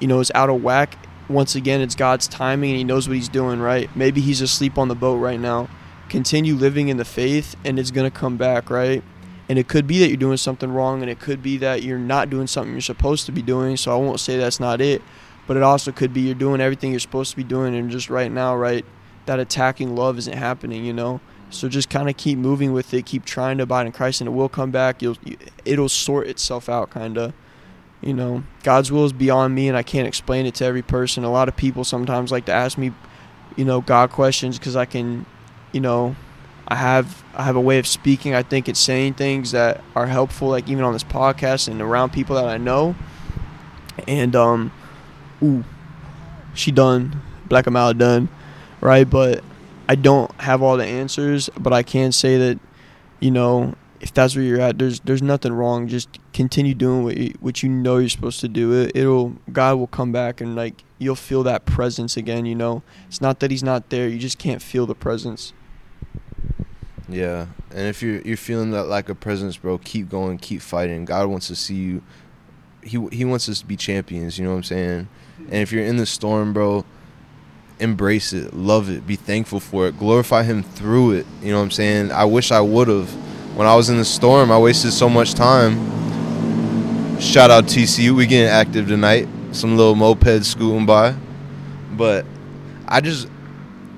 [0.00, 0.96] you know is out of whack.
[1.28, 3.60] Once again, it's God's timing and He knows what He's doing.
[3.60, 3.94] Right?
[3.94, 5.68] Maybe He's asleep on the boat right now.
[6.08, 8.70] Continue living in the faith, and it's gonna come back.
[8.70, 9.04] Right?
[9.48, 11.98] And it could be that you're doing something wrong, and it could be that you're
[11.98, 13.76] not doing something you're supposed to be doing.
[13.76, 15.02] So I won't say that's not it
[15.46, 18.10] but it also could be you're doing everything you're supposed to be doing and just
[18.10, 18.84] right now right
[19.26, 21.20] that attacking love isn't happening you know?
[21.48, 24.28] So just kind of keep moving with it keep trying to abide in christ and
[24.28, 25.02] it will come back.
[25.02, 25.16] You'll
[25.64, 27.32] it'll sort itself out kind of
[28.02, 28.44] you know?
[28.62, 31.24] God's will is beyond me and i can't explain it to every person.
[31.24, 32.92] A lot of people sometimes like to ask me
[33.56, 35.24] you know god questions because i can
[35.72, 36.14] you know
[36.68, 38.34] i have i have a way of speaking.
[38.34, 42.12] I think it's saying things that are helpful like even on this podcast and around
[42.12, 42.96] people that i know.
[44.06, 44.72] And um
[45.42, 45.64] ooh,
[46.54, 48.28] she done, Black Amala done,
[48.80, 49.08] right?
[49.08, 49.42] But
[49.88, 52.58] I don't have all the answers, but I can say that,
[53.20, 55.88] you know, if that's where you're at, there's there's nothing wrong.
[55.88, 58.72] Just continue doing what you, what you know you're supposed to do.
[58.72, 62.46] It it'll God will come back and like you'll feel that presence again.
[62.46, 64.08] You know, it's not that He's not there.
[64.08, 65.52] You just can't feel the presence.
[67.08, 71.04] Yeah, and if you're you're feeling that lack of presence, bro, keep going, keep fighting.
[71.04, 72.02] God wants to see you.
[72.82, 74.38] He He wants us to be champions.
[74.38, 75.08] You know what I'm saying?
[75.46, 76.84] And if you're in the storm, bro,
[77.78, 81.26] embrace it, love it, be thankful for it, glorify Him through it.
[81.42, 82.10] You know what I'm saying?
[82.10, 83.10] I wish I would have.
[83.56, 85.76] When I was in the storm, I wasted so much time.
[87.20, 89.28] Shout out TCU, we getting active tonight.
[89.52, 91.14] Some little moped scooting by,
[91.92, 92.26] but
[92.86, 93.28] I just,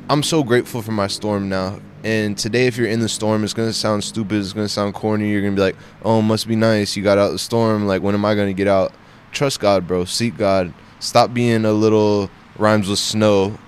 [0.09, 1.81] I'm so grateful for my storm now.
[2.05, 4.39] And today, if you're in the storm, it's gonna sound stupid.
[4.39, 5.31] It's gonna sound corny.
[5.31, 6.97] You're gonna be like, "Oh, must be nice.
[6.97, 7.89] You got out the storm.
[7.89, 8.93] Like, when am I gonna get out?"
[9.33, 10.05] Trust God, bro.
[10.05, 13.59] Seek God stop being a little rhymes with snow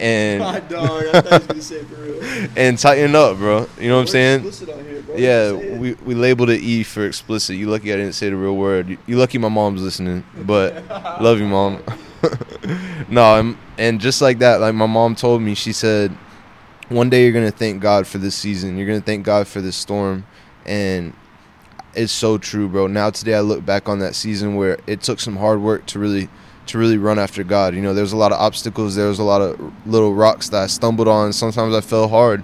[0.00, 0.42] and
[2.56, 3.68] and tighten up, bro.
[3.78, 4.42] You know what I'm saying?
[4.42, 7.56] Here, yeah, we, we labeled it E for explicit.
[7.56, 8.88] You lucky I didn't say the real word.
[8.88, 10.88] You, you lucky my mom's listening, but
[11.20, 11.82] love you, mom.
[13.08, 16.16] no, and, and just like that, like my mom told me, she said,
[16.88, 18.76] one day you're gonna thank God for this season.
[18.76, 20.24] You're gonna thank God for this storm,
[20.64, 21.12] and
[21.94, 22.86] it's so true, bro.
[22.86, 25.98] Now today I look back on that season where it took some hard work to
[25.98, 26.28] really
[26.66, 27.74] to really run after God.
[27.74, 30.62] You know, there's a lot of obstacles, there was a lot of little rocks that
[30.62, 31.32] I stumbled on.
[31.32, 32.42] Sometimes I fell hard,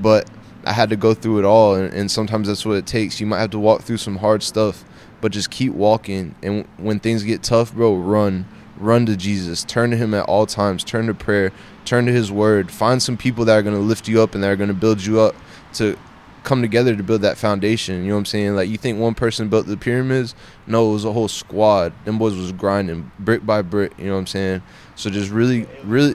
[0.00, 0.28] but
[0.64, 3.20] I had to go through it all, and, and, sometimes that's what it takes.
[3.20, 4.84] You might have to walk through some hard stuff,
[5.20, 6.34] but just keep walking.
[6.42, 8.46] And when things get tough, bro, run.
[8.76, 9.62] Run to Jesus.
[9.64, 10.84] Turn to Him at all times.
[10.84, 11.52] Turn to prayer.
[11.84, 12.70] Turn to His Word.
[12.70, 14.74] Find some people that are going to lift you up and that are going to
[14.74, 15.34] build you up
[15.74, 15.98] to
[16.44, 18.02] come together to build that foundation.
[18.02, 18.56] You know what I'm saying?
[18.56, 20.34] Like you think one person built the pyramids?
[20.66, 21.92] No, it was a whole squad.
[22.04, 23.92] Them boys was grinding brick by brick.
[23.98, 24.62] You know what I'm saying?
[24.96, 26.14] So just really, really.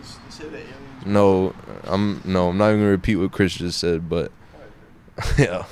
[1.05, 1.53] No,
[1.83, 4.31] I'm no, I'm not even gonna repeat what Chris just said, but
[5.37, 5.65] yeah,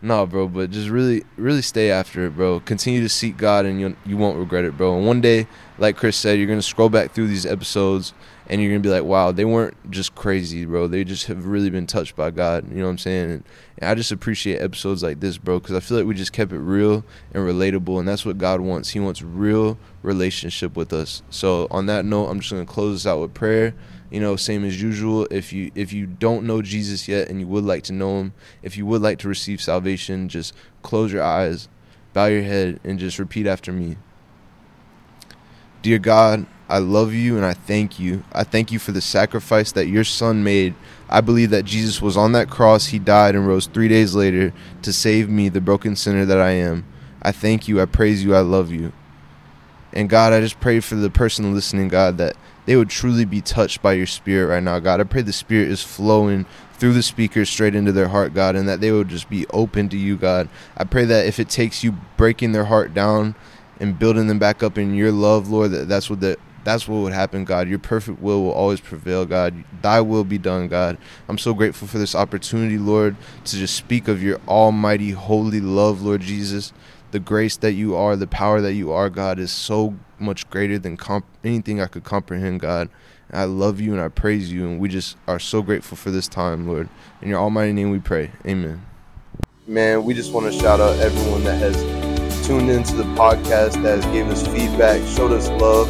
[0.00, 0.48] no, bro.
[0.48, 2.60] But just really, really stay after it, bro.
[2.60, 4.96] Continue to seek God, and you you won't regret it, bro.
[4.96, 8.14] And one day, like Chris said, you're gonna scroll back through these episodes
[8.50, 10.88] and you're gonna be like, wow, they weren't just crazy, bro.
[10.88, 12.68] They just have really been touched by God.
[12.68, 13.30] You know what I'm saying?
[13.30, 13.44] And,
[13.78, 16.50] and I just appreciate episodes like this, bro, because I feel like we just kept
[16.50, 18.90] it real and relatable, and that's what God wants.
[18.90, 21.22] He wants real relationship with us.
[21.30, 23.72] So on that note, I'm just gonna close this out with prayer.
[24.10, 25.28] You know, same as usual.
[25.30, 28.32] If you if you don't know Jesus yet and you would like to know Him,
[28.64, 31.68] if you would like to receive salvation, just close your eyes,
[32.12, 33.96] bow your head, and just repeat after me.
[35.82, 38.22] Dear God, I love you and I thank you.
[38.32, 40.76] I thank you for the sacrifice that your son made.
[41.08, 44.52] I believe that Jesus was on that cross, he died and rose three days later
[44.82, 46.86] to save me, the broken sinner that I am.
[47.22, 47.80] I thank you.
[47.80, 48.36] I praise you.
[48.36, 48.92] I love you.
[49.92, 53.40] And God, I just pray for the person listening, God, that they would truly be
[53.40, 55.00] touched by your spirit right now, God.
[55.00, 58.68] I pray the spirit is flowing through the speakers straight into their heart, God, and
[58.68, 60.48] that they would just be open to you, God.
[60.76, 63.34] I pray that if it takes you breaking their heart down
[63.80, 66.98] and building them back up in your love, Lord, that that's what the that's what
[66.98, 67.68] would happen, God.
[67.68, 69.64] Your perfect will will always prevail, God.
[69.82, 70.98] Thy will be done, God.
[71.28, 76.02] I'm so grateful for this opportunity, Lord, to just speak of your almighty, holy love,
[76.02, 76.72] Lord Jesus.
[77.12, 80.78] The grace that you are, the power that you are, God, is so much greater
[80.78, 82.88] than comp- anything I could comprehend, God.
[83.30, 86.10] And I love you and I praise you, and we just are so grateful for
[86.10, 86.88] this time, Lord.
[87.22, 88.30] In your almighty name we pray.
[88.46, 88.84] Amen.
[89.66, 91.76] Man, we just want to shout out everyone that has
[92.46, 95.88] tuned into the podcast, that has given us feedback, showed us love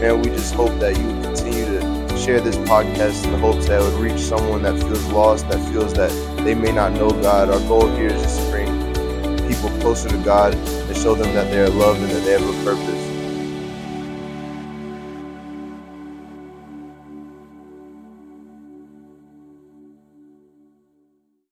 [0.00, 3.82] man, we just hope that you continue to share this podcast in the hopes that
[3.82, 7.50] it would reach someone that feels lost, that feels that they may not know God.
[7.50, 11.50] Our goal here is just to bring people closer to God and show them that
[11.50, 13.09] they are loved and that they have a purpose.